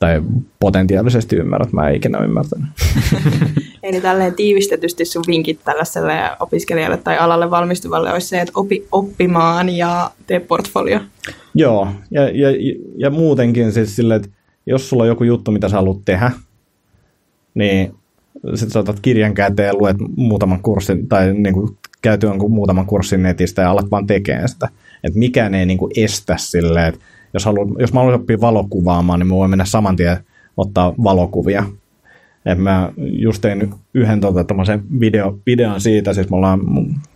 tai 0.00 0.22
potentiaalisesti 0.60 1.36
ymmärrät, 1.36 1.72
mä 1.72 1.88
en 1.88 1.94
ikinä 1.94 2.18
ymmärtänyt. 2.18 2.68
Eli 3.82 4.00
tälleen 4.00 4.34
tiivistetysti 4.34 5.04
sun 5.04 5.24
vinkit 5.26 5.60
tällaiselle 5.64 6.12
opiskelijalle 6.40 6.96
tai 6.96 7.18
alalle 7.18 7.50
valmistuvalle 7.50 8.12
olisi 8.12 8.28
se, 8.28 8.40
että 8.40 8.52
opi 8.54 8.86
oppimaan 8.92 9.68
ja 9.68 10.10
tee 10.26 10.40
portfolio. 10.40 11.00
Joo, 11.54 11.88
ja, 12.10 12.22
ja, 12.22 12.48
ja 12.96 13.10
muutenkin 13.10 13.72
siis 13.72 13.96
silleen, 13.96 14.20
että 14.24 14.36
jos 14.66 14.88
sulla 14.88 15.02
on 15.02 15.08
joku 15.08 15.24
juttu, 15.24 15.50
mitä 15.50 15.68
sä 15.68 15.76
haluat 15.76 16.04
tehdä, 16.04 16.30
niin 17.54 17.94
sitten 18.54 18.70
sä 18.70 18.78
otat 18.78 19.00
kirjan 19.00 19.34
käteen 19.34 19.66
ja 19.66 19.74
luet 19.74 19.96
muutaman 20.16 20.62
kurssin, 20.62 21.08
tai 21.08 21.34
niin 21.34 21.54
kuin 21.54 21.68
käyt 22.02 22.22
jonkun 22.22 22.52
muutaman 22.52 22.86
kurssin 22.86 23.22
netistä 23.22 23.62
ja 23.62 23.70
alat 23.70 23.90
vaan 23.90 24.06
tekemään 24.06 24.48
sitä. 24.48 24.68
Että 25.04 25.18
mikään 25.18 25.54
ei 25.54 25.66
niin 25.66 25.78
kuin 25.78 25.92
estä 25.96 26.36
silleen, 26.38 26.88
että 26.88 27.00
jos, 27.34 27.44
haluan, 27.44 27.68
jos 27.78 27.92
mä 27.92 28.00
haluan 28.00 28.20
oppia 28.20 28.40
valokuvaamaan, 28.40 29.20
niin 29.20 29.26
mä 29.26 29.34
voin 29.34 29.50
mennä 29.50 29.64
saman 29.64 29.96
tien 29.96 30.16
ottaa 30.56 30.94
valokuvia. 31.04 31.64
Et 32.46 32.58
mä 32.58 32.92
just 32.96 33.42
tein 33.42 33.74
yhden 33.94 34.20
tota, 34.20 34.44
video, 35.00 35.38
videon 35.46 35.80
siitä, 35.80 36.12
siis 36.12 36.30
me 36.30 36.36
ollaan 36.36 36.60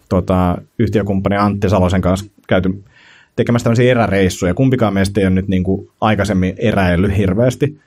tota, 0.09 0.59
yhtiökumppani 0.79 1.37
Antti 1.37 1.69
Salosen 1.69 2.01
kanssa 2.01 2.31
käyty 2.49 2.85
tekemässä 3.37 3.65
tämmöisiä 3.65 3.91
eräreissuja. 3.91 4.55
Kumpikaan 4.55 4.95
meistä 4.95 5.21
ei 5.21 5.27
ole 5.27 5.35
nyt 5.35 5.49
niin 5.49 5.65
kuin 5.65 5.89
aikaisemmin 6.01 6.55
eräillyt 6.59 7.17
hirveästi, 7.17 7.79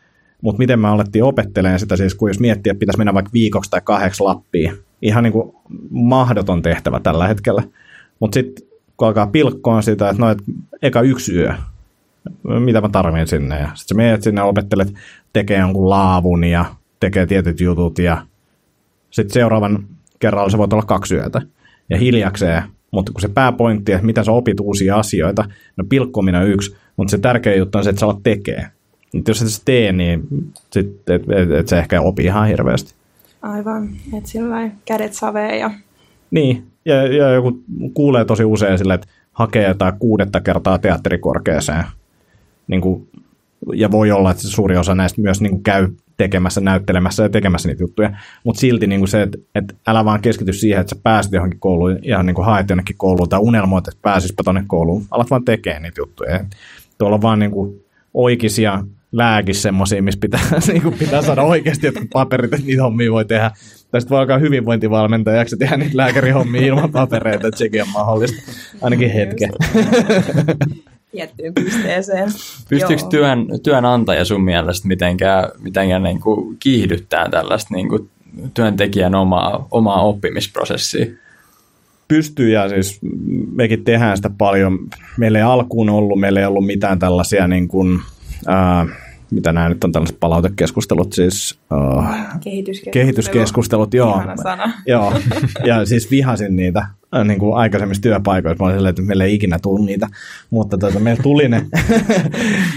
mutta 0.42 0.60
miten 0.60 0.80
me 0.80 0.88
alettiin 0.88 1.24
opettelemaan 1.24 1.80
sitä, 1.80 1.96
siis 1.96 2.16
kun 2.16 2.30
jos 2.30 2.40
miettii, 2.40 2.72
että 2.72 2.80
pitäisi 2.80 2.98
mennä 2.98 3.14
vaikka 3.14 3.32
viikoksi 3.34 3.72
tai 3.72 3.82
kahdeksi 3.84 4.24
Lappiin, 4.24 4.78
ihan 5.02 5.24
niin 5.24 5.34
kuin 5.34 5.56
mahdoton 5.90 6.62
tehtävä 6.62 7.00
tällä 7.00 7.28
hetkellä. 7.28 7.64
Mutta 8.20 8.34
sitten 8.34 8.68
kun 8.98 9.08
alkaa 9.08 9.28
pilkkoa 9.28 9.82
sitä, 9.82 10.10
että 10.10 10.22
no, 10.22 10.30
et 10.30 10.44
eka 10.82 11.02
yksi 11.02 11.36
yö, 11.36 11.54
mitä 12.60 12.82
mä 12.82 12.90
tarvin 12.90 13.28
sinne. 13.28 13.60
Ja 13.60 13.68
sitten 13.68 13.96
sä 13.96 13.96
menet 13.96 14.24
sinne, 14.24 14.42
opettelet, 14.42 14.94
tekee 15.34 15.60
jonkun 15.60 15.90
laavun 15.90 16.44
ja 16.44 16.66
tekee 17.00 17.26
tietyt 17.26 17.60
jutut 17.60 18.00
ja 18.00 18.26
sitten 19.12 19.34
seuraavan 19.34 19.88
kerralla 20.20 20.50
se 20.50 20.58
voit 20.58 20.74
olla 20.74 20.86
kaksi 20.86 21.16
yötä 21.16 21.42
ja 21.90 21.98
hiljakseen. 21.98 22.64
Mutta 22.92 23.12
kun 23.12 23.22
se 23.22 23.28
pääpointti, 23.28 23.92
että 23.92 24.06
mitä 24.06 24.24
sä 24.24 24.32
opit 24.32 24.60
uusia 24.60 24.96
asioita, 24.96 25.46
no 25.78 25.84
pilkkominen 25.90 26.42
on 26.42 26.48
yksi, 26.48 26.76
mutta 26.98 27.12
se 27.12 27.18
tärkeä 27.18 27.56
juttu 27.56 27.78
on 27.78 27.84
se, 27.84 27.90
että 27.90 28.00
sä 28.00 28.06
alat 28.06 28.24
tekee. 28.24 28.68
Jos 29.28 29.42
et 29.42 29.48
sä 29.48 29.62
tee, 29.66 29.92
niin 29.92 30.28
sit, 30.72 31.10
et, 31.10 31.22
et, 31.30 31.52
et 31.52 31.68
sä 31.68 31.80
ehkä 31.80 32.02
opi 32.02 32.24
ihan 32.24 32.48
hirveästi. 32.48 32.94
Aivan, 33.42 33.90
että 34.18 34.30
sillä 34.30 34.70
kädet 34.86 35.14
savee 35.14 35.58
ja... 35.58 35.72
Niin, 36.32 36.68
ja, 36.86 37.08
ja 37.08 37.32
joku 37.32 37.64
kuulee 37.94 38.26
tosi 38.26 38.46
usein 38.46 38.78
sille, 38.78 38.94
että 38.94 39.08
hakee 39.32 39.68
jotain 39.68 39.94
kuudetta 40.00 40.42
kertaa 40.42 40.78
teatterikorkeeseen. 40.78 41.84
Niin 42.68 42.82
kuin, 42.82 43.10
ja 43.74 43.92
voi 43.92 44.12
olla, 44.12 44.32
että 44.32 44.44
suuri 44.44 44.78
osa 44.78 44.96
näistä 44.96 45.22
myös 45.22 45.42
niin 45.42 45.52
kuin 45.52 45.64
käy 45.64 45.88
tekemässä, 46.18 46.62
näyttelemässä 46.62 47.24
ja 47.24 47.30
tekemässä 47.30 47.70
niitä 47.70 47.84
juttuja, 47.84 48.18
mutta 48.44 48.60
silti 48.60 48.88
niin 48.88 49.02
kuin 49.02 49.08
se, 49.08 49.22
että, 49.22 49.38
että 49.56 49.74
älä 49.88 50.06
vaan 50.06 50.22
keskity 50.22 50.54
siihen, 50.54 50.82
että 50.82 50.96
sä 50.96 51.02
pääset 51.04 51.32
johonkin 51.32 51.60
kouluun 51.60 52.00
ja 52.04 52.24
niin 52.24 52.36
kuin 52.36 52.46
haet 52.46 52.70
jonnekin 52.70 52.98
kouluun 52.98 53.30
tai 53.30 53.40
unelmoit, 53.40 53.88
että 53.88 54.00
pääsispä 54.02 54.44
tonne 54.44 54.64
kouluun, 54.68 55.06
alat 55.12 55.30
vaan 55.30 55.46
tekemään 55.46 55.84
niitä 55.84 56.02
juttuja. 56.02 56.46
Tuolla 56.98 57.16
on 57.16 57.22
vaan 57.22 57.40
niin 57.40 57.52
kuin 57.52 57.86
oikisia 58.14 58.84
lääkis 59.12 59.62
semmoisia, 59.62 60.04
missä 60.04 60.20
pitää, 60.20 60.42
niin 60.68 60.82
kuin 60.82 60.98
pitää 60.98 61.22
saada 61.22 61.42
oikeasti 61.42 61.88
jotkut 61.88 62.10
paperit, 62.14 62.54
että 62.54 62.68
niitä 62.68 62.84
hommia 62.84 63.12
voi 63.12 63.26
tehdä. 63.26 63.52
Tästä 63.92 64.10
voi 64.10 64.20
alkaa 64.20 64.38
hyvinvointivalmentajaksi 64.38 65.58
tehdä 65.58 65.78
niitä 65.78 65.98
lääkärihommia 65.98 66.62
ilman 66.62 66.92
papereita, 66.92 67.48
että 67.48 67.58
sekin 67.58 67.82
on 67.82 67.90
mahdollista. 67.90 68.52
Ainakin 68.82 69.12
hetken. 69.12 69.50
tiettyyn 71.12 71.54
pisteeseen. 71.54 72.30
Pystyykö 72.70 73.04
työn, 73.10 73.48
työnantaja 73.64 74.26
sun 74.26 74.44
mielestä 74.44 74.88
mitenkään, 74.88 75.50
mitenkään 75.60 76.04
niin 76.04 76.22
kuin 76.22 76.58
kiihdyttää 76.60 77.30
tällaista 77.30 77.76
niin 77.76 77.90
kuin 77.90 78.10
työntekijän 78.54 79.16
omaa, 79.16 79.68
omaa 79.72 80.02
oppimisprosessia? 80.02 81.06
Pystyy 82.08 82.50
ja 82.50 82.70
siis 82.70 83.00
mekin 83.52 83.84
tehdään 83.84 84.18
sitä 84.18 84.30
paljon. 84.38 84.80
Meillä 85.18 85.38
ei 85.38 85.44
alkuun 85.44 85.90
ollut, 85.90 86.20
meillä 86.20 86.40
ei 86.40 86.46
ollut 86.46 86.66
mitään 86.66 87.00
tällaisia 87.00 87.48
niin 87.48 87.68
kuin, 87.68 88.00
ää, 88.48 88.86
mitä 89.32 89.54
nämä 89.54 89.70
nyt 89.70 89.84
on 89.84 89.92
tällaiset 89.92 90.20
palautekeskustelut, 90.20 91.14
siis 91.14 91.60
uh, 91.72 92.06
kehityskeskustelut. 92.44 92.94
kehityskeskustelut, 92.94 93.94
joo. 93.94 94.22
joo. 94.86 95.14
Ja 95.66 95.86
siis 95.86 96.12
vihasin 96.12 96.56
niitä 96.56 96.80
äh, 97.16 97.26
niin 97.26 97.40
kuin 97.40 97.58
aikaisemmissa 97.58 98.02
työpaikoissa. 98.02 98.64
Mä 98.64 98.66
olin 98.66 98.78
silleen, 98.78 98.90
että 98.90 99.02
meillä 99.02 99.24
ei 99.24 99.34
ikinä 99.34 99.60
tullut 99.60 99.86
niitä, 99.86 100.08
mutta 100.50 100.78
tuota, 100.78 101.00
meillä 101.00 101.24
tuli 101.24 101.48
ne. 101.48 101.66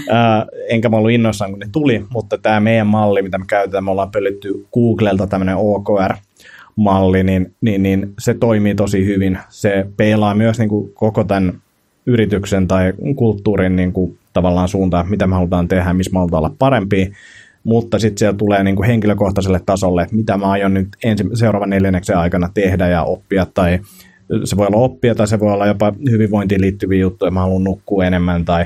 Äh, 0.09 0.45
enkä 0.69 0.89
mä 0.89 0.97
ollut 0.97 1.11
innoissaan, 1.11 1.51
kun 1.51 1.59
ne 1.59 1.67
tuli, 1.71 2.05
mutta 2.09 2.37
tämä 2.37 2.59
meidän 2.59 2.87
malli, 2.87 3.21
mitä 3.21 3.37
me 3.37 3.45
käytetään, 3.47 3.83
me 3.83 3.91
ollaan 3.91 4.11
pölytty 4.11 4.67
Googlelta 4.73 5.27
tämmöinen 5.27 5.55
OKR, 5.57 6.13
malli, 6.75 7.23
niin, 7.23 7.55
niin, 7.61 7.83
niin 7.83 8.13
se 8.19 8.33
toimii 8.33 8.75
tosi 8.75 9.05
hyvin. 9.05 9.39
Se 9.49 9.85
peilaa 9.97 10.35
myös 10.35 10.59
niin 10.59 10.69
kuin 10.69 10.91
koko 10.93 11.23
tämän 11.23 11.61
yrityksen 12.05 12.67
tai 12.67 12.93
kulttuurin 13.15 13.75
niin 13.75 13.93
kuin 13.93 14.17
tavallaan 14.33 14.67
suuntaan, 14.67 15.09
mitä 15.09 15.27
me 15.27 15.35
halutaan 15.35 15.67
tehdä, 15.67 15.93
missä 15.93 16.11
me 16.11 16.19
halutaan 16.19 16.43
olla 16.43 16.55
parempia, 16.59 17.07
mutta 17.63 17.99
sitten 17.99 18.17
siellä 18.17 18.37
tulee 18.37 18.63
niin 18.63 18.75
kuin 18.75 18.87
henkilökohtaiselle 18.87 19.61
tasolle, 19.65 20.07
mitä 20.11 20.37
mä 20.37 20.45
aion 20.45 20.73
nyt 20.73 20.87
ensi, 21.03 21.23
seuraavan 21.33 21.69
neljänneksen 21.69 22.17
aikana 22.17 22.49
tehdä 22.53 22.87
ja 22.87 23.03
oppia 23.03 23.47
tai 23.53 23.79
se 24.43 24.57
voi 24.57 24.67
olla 24.67 24.77
oppia 24.77 25.15
tai 25.15 25.27
se 25.27 25.39
voi 25.39 25.53
olla 25.53 25.67
jopa 25.67 25.93
hyvinvointiin 26.09 26.61
liittyviä 26.61 26.99
juttuja, 26.99 27.31
mä 27.31 27.39
haluan 27.39 27.63
nukkua 27.63 28.05
enemmän 28.05 28.45
tai 28.45 28.65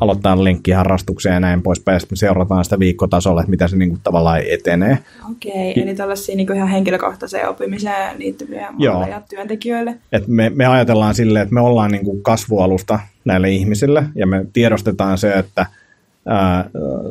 aloittaa 0.00 0.44
lenkkiharrastuksia 0.44 1.32
ja 1.32 1.40
näin 1.40 1.62
poispäin, 1.62 1.94
ja 1.96 2.00
sitten 2.00 2.16
me 2.16 2.18
seurataan 2.18 2.64
sitä 2.64 2.78
viikkotasolla, 2.78 3.40
että 3.40 3.50
mitä 3.50 3.68
se 3.68 3.76
niin 3.76 3.88
kuin 3.88 4.00
tavallaan 4.04 4.42
etenee. 4.48 4.98
Okei, 5.30 5.70
okay, 5.70 5.82
eli 5.82 5.94
tällaisia 5.94 6.36
niin 6.36 6.46
kuin 6.46 6.56
ihan 6.56 6.68
henkilökohtaiseen 6.68 7.48
oppimiseen 7.48 8.18
liittyviä 8.18 8.72
malleja 8.72 9.22
työntekijöille. 9.30 9.94
Et 10.12 10.26
me, 10.26 10.50
me 10.54 10.66
ajatellaan 10.66 11.14
silleen, 11.14 11.42
että 11.42 11.54
me 11.54 11.60
ollaan 11.60 11.90
niin 11.90 12.04
kuin 12.04 12.22
kasvualusta 12.22 12.98
näille 13.24 13.50
ihmisille, 13.50 14.04
ja 14.14 14.26
me 14.26 14.46
tiedostetaan 14.52 15.18
se, 15.18 15.32
että– 15.32 15.66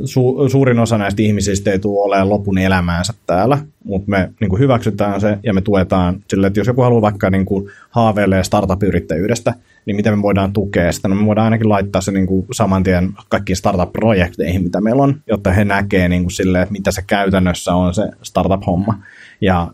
su, 0.06 0.50
suurin 0.50 0.80
osa 0.80 0.98
näistä 0.98 1.22
ihmisistä 1.22 1.72
ei 1.72 1.80
tule 1.80 2.04
olemaan 2.04 2.30
lopun 2.30 2.58
elämäänsä 2.58 3.14
täällä, 3.28 3.58
mutta 3.84 4.12
me 4.12 4.30
niin 4.42 4.50
kuin 4.50 4.60
hyväksytään 4.60 5.22
se 5.22 5.38
ja 5.44 5.54
me 5.54 5.62
tuetaan 5.62 6.24
sille, 6.30 6.48
että 6.48 6.60
jos 6.60 6.68
joku 6.68 6.82
haluaa 6.82 7.02
vaikka 7.02 7.30
niin 7.30 7.46
kuin 7.46 7.70
haaveilee 7.90 8.44
startup-yrittäjyydestä, 8.44 9.54
niin 9.86 9.96
miten 9.96 10.18
me 10.18 10.22
voidaan 10.22 10.54
tukea 10.54 10.92
sitä? 10.92 11.08
No 11.08 11.16
me 11.16 11.26
voidaan 11.26 11.46
ainakin 11.46 11.70
laittaa 11.70 12.02
se 12.02 12.12
niin 12.12 12.28
kuin 12.28 12.46
saman 12.52 12.84
tien 12.84 13.14
kaikkiin 13.30 13.58
startup-projekteihin, 13.58 14.64
mitä 14.64 14.82
meillä 14.82 15.04
on, 15.04 15.16
jotta 15.28 15.52
he 15.52 15.66
näkee 15.66 16.10
niin 16.10 16.24
kuin 16.24 16.32
sille, 16.32 16.62
että 16.62 16.72
mitä 16.72 16.92
se 16.92 17.02
käytännössä 17.08 17.74
on 17.74 17.94
se 17.94 18.10
startup-homma. 18.24 19.00
Ja 19.42 19.68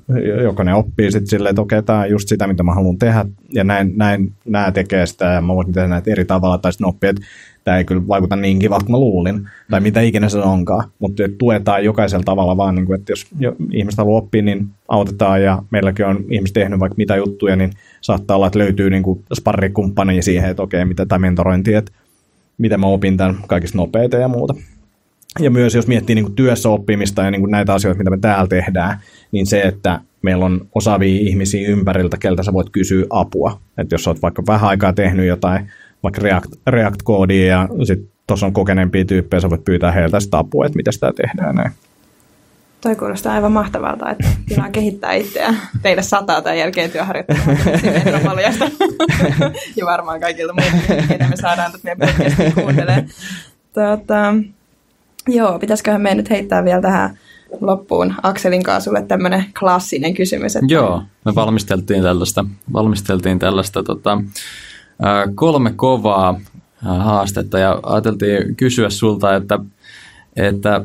jokainen 0.43 0.76
oppii 0.76 1.12
sitten 1.12 1.28
silleen, 1.28 1.50
että 1.50 1.62
okei, 1.62 1.84
tämä 1.84 2.00
on 2.00 2.10
just 2.10 2.28
sitä, 2.28 2.48
mitä 2.48 2.63
mä 2.63 2.74
haluan 2.74 2.98
tehdä, 2.98 3.26
ja 3.54 3.63
näin, 3.63 3.93
näin 3.96 4.34
nämä 4.46 4.72
tekee 4.72 5.06
sitä, 5.06 5.26
ja 5.26 5.41
mä 5.41 5.56
voisin 5.56 5.74
tehdä 5.74 5.88
näitä 5.88 6.12
eri 6.12 6.26
tavalla, 6.26 6.58
tai 6.58 6.74
sitten 6.74 6.88
oppii, 6.88 7.10
että 7.10 7.22
tämä 7.63 7.78
ei 7.78 7.86
kyllä 7.86 8.08
vaikuta 8.08 8.36
niin 8.36 8.60
kivalta 8.60 8.86
kuin 8.86 8.93
mä 8.93 8.99
luulin, 8.99 9.49
tai 9.71 9.82
mitä 9.82 10.02
ikinä 10.02 10.30
se 10.30 10.38
onkaan, 10.39 10.89
mutta 10.99 11.23
tuetaan 11.38 11.86
jokaisella 11.86 12.23
tavalla 12.23 12.58
vaan, 12.58 12.76
niin 12.76 12.86
kuin, 12.86 12.99
että 12.99 13.12
jos 13.12 13.28
ihmiset 13.71 13.97
haluaa 13.97 14.17
oppia, 14.17 14.41
niin 14.41 14.67
autetaan, 14.88 15.43
ja 15.43 15.63
meilläkin 15.69 16.06
on 16.06 16.26
ihmiset 16.30 16.54
tehnyt 16.54 16.80
vaikka 16.80 16.95
mitä 16.97 17.15
juttuja, 17.15 17.56
niin 17.56 17.71
saattaa 18.02 18.36
olla, 18.38 18.47
että 18.47 18.60
löytyy 18.60 18.89
niin 18.89 19.04
kuin 19.04 19.23
sparrikumppani 19.34 20.21
siihen, 20.21 20.49
että 20.49 20.63
okei, 20.63 20.86
mitä 20.86 21.06
tämä 21.06 21.19
mentorointi, 21.19 21.73
että 21.73 21.91
miten 22.58 22.80
mä 22.80 22.88
opin 22.88 23.17
tämän 23.17 23.36
kaikista 23.47 23.78
nopeita 23.78 24.17
ja 24.17 24.28
muuta. 24.28 24.54
Ja 25.39 25.52
myös 25.52 25.76
jos 25.76 25.88
miettii 25.88 26.15
niin 26.15 26.26
kuin 26.26 26.36
työssä 26.36 26.69
oppimista 26.69 27.23
ja 27.23 27.32
niin 27.32 27.41
kuin 27.41 27.52
näitä 27.52 27.73
asioita, 27.73 27.97
mitä 27.97 28.10
me 28.10 28.17
täällä 28.17 28.47
tehdään, 28.47 28.97
niin 29.32 29.45
se, 29.45 29.62
että 29.62 29.99
meillä 30.21 30.45
on 30.45 30.67
osaavia 30.76 31.19
ihmisiä 31.21 31.69
ympäriltä, 31.69 32.17
keltä 32.17 32.43
sä 32.43 32.54
voit 32.54 32.69
kysyä 32.69 33.06
apua. 33.10 33.60
Että 33.78 33.93
jos 33.93 34.04
sä 34.04 34.10
oot 34.10 34.21
vaikka 34.21 34.43
vähän 34.47 34.69
aikaa 34.69 34.93
tehnyt 34.93 35.28
jotain 35.28 35.71
vaikka 36.04 36.22
React, 36.22 36.54
React-koodia 36.68 37.48
ja 37.48 37.70
sitten 37.84 38.10
tuossa 38.28 38.46
on 38.46 38.54
kokeneempia 38.54 39.06
tyyppejä, 39.06 39.42
sä 39.42 39.50
voit 39.50 39.66
pyytää 39.66 39.92
heiltä 39.92 40.20
sitä 40.20 40.38
apua, 40.38 40.66
että 40.66 40.78
miten 40.78 40.94
sitä 40.94 41.13
tehdään 41.16 41.56
näin. 41.56 41.72
Toi 42.82 42.96
kuulostaa 42.96 43.34
aivan 43.34 43.52
mahtavalta, 43.52 44.10
että 44.10 44.28
tilaa 44.48 44.70
kehittää 44.70 45.13
itseään. 45.13 45.58
Teille 45.82 46.02
sataa 46.02 46.42
tämän 46.42 46.58
jälkeen 46.58 46.92
työharjoittelemaan 46.92 48.38
ja 49.78 49.86
varmaan 49.86 50.20
kaikilta 50.20 50.54
muilta, 50.54 51.06
ketä 51.08 51.30
me 51.30 51.36
saadaan 51.36 51.72
tätä 51.72 51.84
meidän 51.84 52.16
podcastia 52.16 52.52
kuuntelemaan. 52.52 53.10
Tota, 53.74 54.36
joo, 55.28 55.60
pitäisiköhän 55.60 56.02
me 56.02 56.16
nyt 56.16 56.30
heittää 56.30 56.66
vielä 56.66 56.82
tähän 56.82 57.18
loppuun 57.62 58.13
Akselin 58.24 58.63
kanssa 58.63 58.89
sulle 58.89 59.02
tämmöinen 59.02 59.46
klassinen 59.60 60.13
kysymys. 60.13 60.56
Että... 60.56 60.74
Joo, 60.74 61.04
me 61.26 61.36
valmisteltiin 61.36 62.04
tällaista, 62.04 62.46
valmisteltiin 62.74 63.39
tällaista 63.39 63.84
tota, 63.84 64.22
kolme 65.36 65.74
kovaa 65.76 66.39
haastetta 66.82 67.60
ja 67.60 67.80
ajateltiin 67.84 68.56
kysyä 68.56 68.89
sulta, 68.89 69.36
että, 69.36 69.60
että 70.36 70.82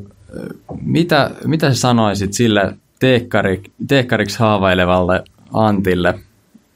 mitä, 0.83 1.31
mitä 1.44 1.74
sä 1.74 1.81
sanoisit 1.81 2.33
sille 2.33 2.76
teekkari, 3.00 3.62
teekkariksi 3.88 4.38
haavailevalle 4.38 5.24
Antille? 5.52 6.18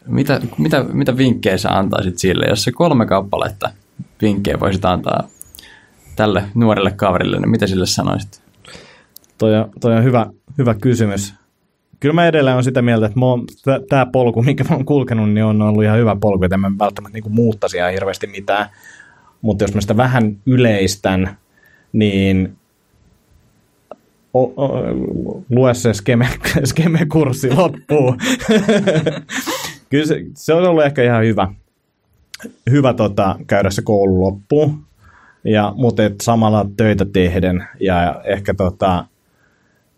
Mitä, 0.07 0.41
mitä, 0.59 0.85
mitä 0.93 1.17
vinkkejä 1.17 1.59
sä 1.59 1.69
antaisit 1.69 2.19
sille, 2.19 2.47
jos 2.47 2.65
se 2.65 2.73
kolme 2.73 3.07
kappaletta 3.07 3.71
vinkkejä 4.23 4.61
voisit 4.61 4.85
antaa 4.85 5.29
tälle 6.17 6.45
nuorelle 6.55 6.91
kaverille, 6.91 7.41
niin 7.41 7.51
mitä 7.51 7.67
sille 7.67 7.87
sanoisit? 7.87 8.43
Toi 9.39 9.57
on, 9.57 9.71
toi 9.81 9.97
on 9.97 10.05
hyvä, 10.05 10.27
hyvä 10.59 10.75
kysymys 10.75 11.35
kyllä 12.03 12.13
mä 12.13 12.27
edelleen 12.27 12.57
on 12.57 12.65
sitä 12.65 12.83
mieltä, 12.83 13.07
että 13.07 13.21
tämä 13.89 14.07
polku, 14.07 14.43
minkä 14.43 14.65
mä 14.65 14.77
oon 14.77 14.85
kulkenut, 14.85 15.31
niin 15.31 15.45
on 15.45 15.63
ollut 15.63 15.85
ihan 15.85 15.99
hyvä 15.99 16.17
polku, 16.21 16.45
että 16.45 16.57
mä 16.57 16.71
välttämättä 16.79 17.19
niin 17.19 17.35
muuttaisi 17.35 17.77
ihan 17.77 17.93
hirveästi 17.93 18.27
mitään. 18.27 18.69
Mutta 19.43 19.65
jos 19.65 19.75
mä 19.75 19.81
sitä 19.81 19.97
vähän 19.97 20.37
yleistän, 20.47 21.37
niin 21.93 22.57
o, 24.35 24.43
o, 24.43 24.83
lue 25.51 25.75
se 25.75 25.95
skeme, 25.95 26.29
skeme-kurssi 26.71 27.55
loppuun. 27.57 28.19
kyllä 29.91 30.07
se, 30.07 30.25
se 30.35 30.55
on 30.55 30.65
ollut 30.65 30.85
ehkä 30.85 31.03
ihan 31.03 31.25
hyvä, 31.25 31.49
hyvä 32.71 32.95
tota, 32.95 33.37
käydä 33.47 33.71
se 33.71 33.83
koulu 33.83 34.21
loppuun. 34.21 34.85
Ja, 35.45 35.73
mutta 35.77 36.05
et 36.05 36.15
samalla 36.23 36.67
töitä 36.77 37.05
tehden 37.05 37.65
ja 37.81 38.23
ehkä 38.25 38.55
tota, 38.55 39.05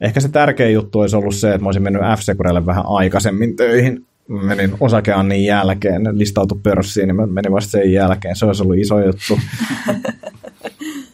Ehkä 0.05 0.21
se 0.21 0.29
tärkeä 0.29 0.69
juttu 0.69 1.01
olisi 1.01 1.17
ollut 1.17 1.35
se, 1.35 1.49
että 1.49 1.63
mä 1.63 1.69
olisin 1.69 1.83
mennyt 1.83 2.03
f 2.03 2.67
vähän 2.67 2.85
aikaisemmin 2.87 3.57
töihin. 3.57 4.07
Menin 4.29 4.71
osakeannin 4.81 5.45
jälkeen, 5.45 6.03
listautu 6.13 6.61
pörssiin, 6.63 7.07
niin 7.09 7.17
mä 7.17 7.27
menin 7.27 7.53
vasta 7.53 7.71
sen 7.71 7.93
jälkeen. 7.93 8.37
Se 8.37 8.47
olisi 8.47 8.63
ollut 8.63 8.79
iso 8.79 9.05
juttu. 9.05 9.35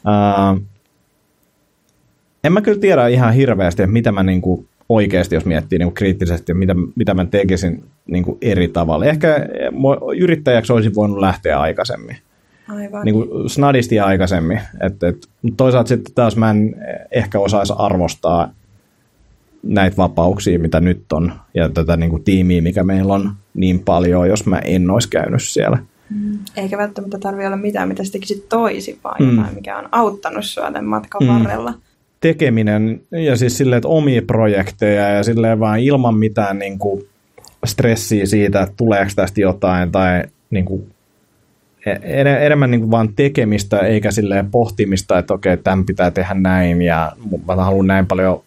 uh, 0.07 0.63
en 2.45 2.53
mä 2.53 2.61
kyllä 2.61 2.81
tiedä 2.81 3.09
ihan 3.09 3.35
hirveästi, 3.35 3.83
että 3.83 3.93
mitä 3.93 4.13
mä 4.13 4.23
niinku 4.23 4.67
oikeasti, 4.89 5.35
jos 5.35 5.45
miettii 5.45 5.79
niinku 5.79 5.95
kriittisesti, 5.95 6.55
mitä, 6.55 6.75
mitä 6.95 7.15
mä 7.15 7.25
tekisin 7.25 7.85
niinku 8.07 8.39
eri 8.43 8.69
tavalla. 8.69 9.05
Ehkä 9.05 9.47
yrittäjäksi 10.19 10.73
olisin 10.73 10.95
voinut 10.95 11.19
lähteä 11.19 11.61
aikaisemmin. 11.61 12.17
Aivan. 12.69 13.05
Niin 13.05 13.15
kuin 13.15 13.51
snadisti 13.51 14.01
aikaisemmin. 14.01 14.61
Et, 14.81 15.03
et, 15.03 15.17
toisaalta 15.57 15.89
sitten 15.89 16.15
taas 16.15 16.37
mä 16.37 16.51
en 16.51 16.77
ehkä 17.11 17.39
osaisi 17.39 17.73
arvostaa 17.77 18.53
näitä 19.63 19.97
vapauksia, 19.97 20.59
mitä 20.59 20.81
nyt 20.81 21.13
on, 21.13 21.33
ja 21.55 21.69
tätä 21.69 21.97
niin 21.97 22.11
kuin, 22.11 22.25
tiimiä, 22.25 22.63
mikä 22.63 22.85
meillä 22.85 23.15
on 23.15 23.33
niin 23.55 23.81
paljon, 23.81 24.29
jos 24.29 24.47
mä 24.47 24.59
en 24.59 24.91
olisi 24.91 25.09
käynyt 25.09 25.43
siellä. 25.43 25.79
Mm. 26.11 26.39
Eikä 26.57 26.79
välttämättä 26.79 27.19
tarvitse 27.19 27.47
olla 27.47 27.57
mitään, 27.57 27.89
mitä 27.89 28.05
sä 28.05 28.13
tekisit 28.13 28.49
toisin, 28.49 28.99
vaan 29.05 29.23
mm. 29.23 29.37
jotain, 29.37 29.55
mikä 29.55 29.79
on 29.79 29.89
auttanut 29.93 30.45
sua 30.45 30.65
tämän 30.65 30.85
matkan 30.85 31.23
mm. 31.23 31.29
varrella. 31.29 31.75
Tekeminen, 32.21 33.01
ja 33.11 33.37
siis 33.37 33.59
silleen, 33.59 33.77
että 33.77 33.89
omia 33.89 34.23
projekteja, 34.23 35.09
ja 35.09 35.23
silleen 35.23 35.61
vaan 35.61 35.81
ilman 35.81 36.15
mitään 36.15 36.59
niin 36.59 36.79
kuin, 36.79 37.03
stressiä 37.67 38.27
siitä, 38.27 38.63
että 38.63 38.75
tuleeko 38.77 39.11
tästä 39.17 39.41
jotain, 39.41 39.93
tai 39.93 40.23
niin 40.51 40.65
kuin, 40.65 40.93
e-, 41.87 42.47
enemmän 42.47 42.71
niin 42.71 42.81
kuin 42.81 42.91
vaan 42.91 43.09
tekemistä, 43.17 43.79
eikä 43.79 44.11
silleen 44.11 44.51
pohtimista, 44.51 45.19
että 45.19 45.35
okei, 45.35 45.57
tämän 45.57 45.87
pitää 45.87 46.11
tehdä 46.11 46.35
näin, 46.35 46.83
ja 46.83 47.13
mä 47.47 47.55
haluan 47.55 47.87
näin 47.87 48.07
paljon 48.07 48.43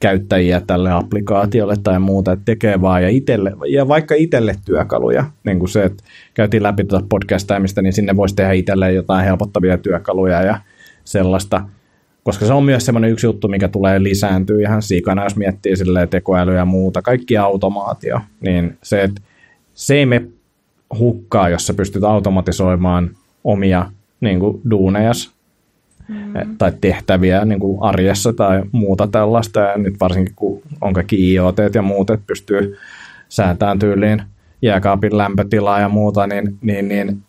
käyttäjiä 0.00 0.60
tälle 0.60 0.92
applikaatiolle 0.92 1.76
tai 1.82 1.98
muuta, 1.98 2.32
että 2.32 2.44
tekee 2.44 2.80
vaan 2.80 3.02
ja, 3.02 3.08
itelle, 3.08 3.52
ja 3.68 3.88
vaikka 3.88 4.14
itselle 4.14 4.54
työkaluja, 4.64 5.24
niin 5.44 5.58
kuin 5.58 5.68
se, 5.68 5.84
että 5.84 6.04
käytiin 6.34 6.62
läpi 6.62 6.84
tuota 6.84 7.06
podcastaamista, 7.08 7.82
niin 7.82 7.92
sinne 7.92 8.16
voisi 8.16 8.34
tehdä 8.34 8.52
itselle 8.52 8.92
jotain 8.92 9.24
helpottavia 9.24 9.78
työkaluja 9.78 10.42
ja 10.42 10.60
sellaista, 11.04 11.68
koska 12.22 12.46
se 12.46 12.52
on 12.52 12.64
myös 12.64 12.86
semmoinen 12.86 13.10
yksi 13.10 13.26
juttu, 13.26 13.48
mikä 13.48 13.68
tulee 13.68 14.02
lisääntyä 14.02 14.60
ihan 14.60 14.82
sikana, 14.82 15.24
jos 15.24 15.36
miettii 15.36 15.76
silleen 15.76 16.08
tekoälyä 16.08 16.54
ja 16.54 16.64
muuta, 16.64 17.02
kaikki 17.02 17.36
automaatio, 17.36 18.20
niin 18.40 18.78
se, 18.82 19.02
että 19.02 19.22
se 19.74 19.94
ei 19.94 20.06
me 20.06 20.22
hukkaa, 20.98 21.48
jos 21.48 21.66
sä 21.66 21.74
pystyt 21.74 22.04
automatisoimaan 22.04 23.10
omia 23.44 23.90
niin 24.20 24.40
kuin, 24.40 24.60
duunejas 24.70 25.34
mm. 26.08 26.56
tai 26.58 26.72
tehtäviä 26.80 27.44
niin 27.44 27.60
kuin 27.60 27.82
arjessa 27.82 28.32
tai 28.32 28.62
muuta 28.72 29.06
tällaista. 29.06 29.60
Ja 29.60 29.78
nyt 29.78 29.94
varsinkin 30.00 30.34
kun 30.36 30.62
on 30.80 30.92
kaikki 30.92 31.32
IoT 31.32 31.56
ja 31.74 31.82
muut, 31.82 32.10
että 32.10 32.26
pystyy 32.26 32.76
säätämään 33.28 33.78
tyyliin 33.78 34.22
jääkaapin 34.62 35.18
lämpötilaa 35.18 35.80
ja 35.80 35.88
muuta, 35.88 36.26
niin, 36.26 36.58
niin, 36.62 36.88
niin 36.88 37.22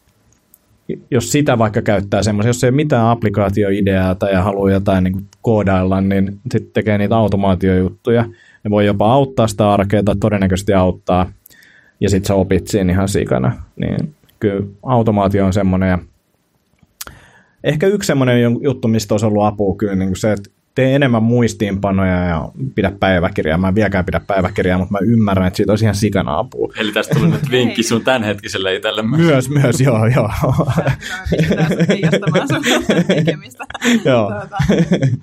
jos 1.12 1.32
sitä 1.32 1.58
vaikka 1.58 1.82
käyttää 1.82 2.24
semmoisia, 2.24 2.50
jos 2.50 2.64
ei 2.64 2.70
ole 2.70 2.76
mitään 2.76 3.08
applikaatioideaa 3.08 4.16
tai 4.16 4.34
haluaa 4.34 4.72
jotain 4.72 5.04
niin 5.04 5.14
kuin 5.14 5.26
koodailla, 5.42 6.02
niin 6.02 6.40
sitten 6.52 6.72
tekee 6.74 6.98
niitä 6.98 7.18
automaatiojuttuja. 7.18 8.26
Ne 8.64 8.70
voi 8.70 8.86
jopa 8.86 9.14
auttaa 9.14 9.48
sitä 9.48 9.72
arkea 9.72 10.04
tai 10.04 10.16
todennäköisesti 10.16 10.74
auttaa, 10.74 11.32
ja 12.00 12.10
sitten 12.10 12.28
sä 12.28 12.36
opit 12.36 12.68
siinä 12.68 12.94
ihan 12.94 13.10
sikana. 13.10 13.52
Niin 13.76 14.16
kyllä 14.40 14.66
automaatio 14.84 15.46
on 15.46 15.54
semmoinen, 15.54 15.90
ja 15.90 16.00
Ehkä 17.66 17.88
yksi 17.88 18.08
semmoinen 18.08 18.58
juttu, 18.62 18.88
mistä 18.88 19.14
olisi 19.14 19.26
ollut 19.26 19.44
apua 19.44 19.76
kyllä 19.76 19.96
niin 19.96 20.10
kuin 20.10 20.18
se, 20.18 20.32
että 20.32 20.50
tee 20.76 20.96
enemmän 20.96 21.24
muistiinpanoja 21.24 22.26
ja 22.26 22.50
pidä 22.76 22.92
päiväkirjaa. 23.00 23.58
Mä 23.58 23.68
en 23.68 23.76
vieläkään 23.76 24.06
pidä 24.06 24.22
päiväkirjaa, 24.28 24.78
mutta 24.78 24.92
mä 24.92 24.98
ymmärrän, 25.02 25.48
että 25.48 25.58
siitä 25.58 25.72
olisi 25.72 25.86
ihan 25.86 25.96
sikana 25.96 26.38
apua. 26.40 26.74
Eli 26.78 26.92
tästä 26.92 27.16
tuli 27.16 27.32
nyt 27.32 27.52
vinkki 27.52 27.84
sun 27.84 28.04
tämänhetkiselle 28.04 28.76
itselle. 28.76 29.02
Myös, 29.02 29.50
myös, 29.50 29.82
joo, 29.82 30.06
joo. 30.06 30.30
joo. 34.06 34.32
Tuota, 34.32 34.58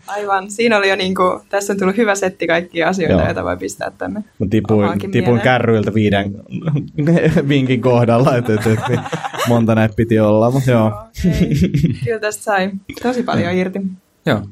aivan. 0.06 0.50
Siinä 0.50 0.76
oli 0.78 0.88
jo 0.88 0.96
niin 0.96 1.14
kuin, 1.14 1.40
tässä 1.48 1.72
on 1.72 1.78
tullut 1.78 1.96
hyvä 1.96 2.14
setti 2.14 2.46
kaikkia 2.46 2.88
asioita, 2.88 3.14
joo. 3.14 3.24
joita 3.24 3.44
voi 3.44 3.56
pistää 3.56 3.90
tänne. 3.98 4.24
Mä 4.38 4.46
tipuin, 4.50 5.10
tipuin 5.12 5.40
kärryiltä 5.40 5.94
viiden 5.94 6.34
vinkin 7.48 7.80
kohdalla, 7.80 8.36
että, 8.36 8.54
että, 8.54 8.72
että 8.72 9.02
monta 9.48 9.74
näitä 9.74 9.94
piti 9.96 10.20
olla, 10.20 10.50
mutta 10.50 10.70
joo. 10.70 10.92
joo 11.24 11.34
Kyllä 12.04 12.18
tästä 12.20 12.42
sai 12.42 12.70
tosi 13.02 13.22
paljon 13.22 13.54
irti. 13.54 13.80
Joo. 14.26 14.42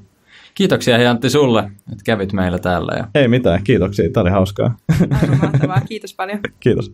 Kiitoksia 0.61 0.97
hei 0.97 1.07
Antti 1.07 1.31
sulle, 1.31 1.61
että 1.93 2.05
kävit 2.05 2.33
meillä 2.33 2.59
täällä. 2.59 2.93
Ja... 2.97 3.09
Ei 3.15 3.29
mitään, 3.29 3.65
kiitoksia. 3.65 4.11
Tämä 4.11 4.23
oli 4.23 4.31
hauskaa. 4.31 4.77
Aivan 5.23 5.39
mahtavaa. 5.39 5.81
Kiitos 5.89 6.15
paljon. 6.15 6.39
Kiitos. 6.61 6.93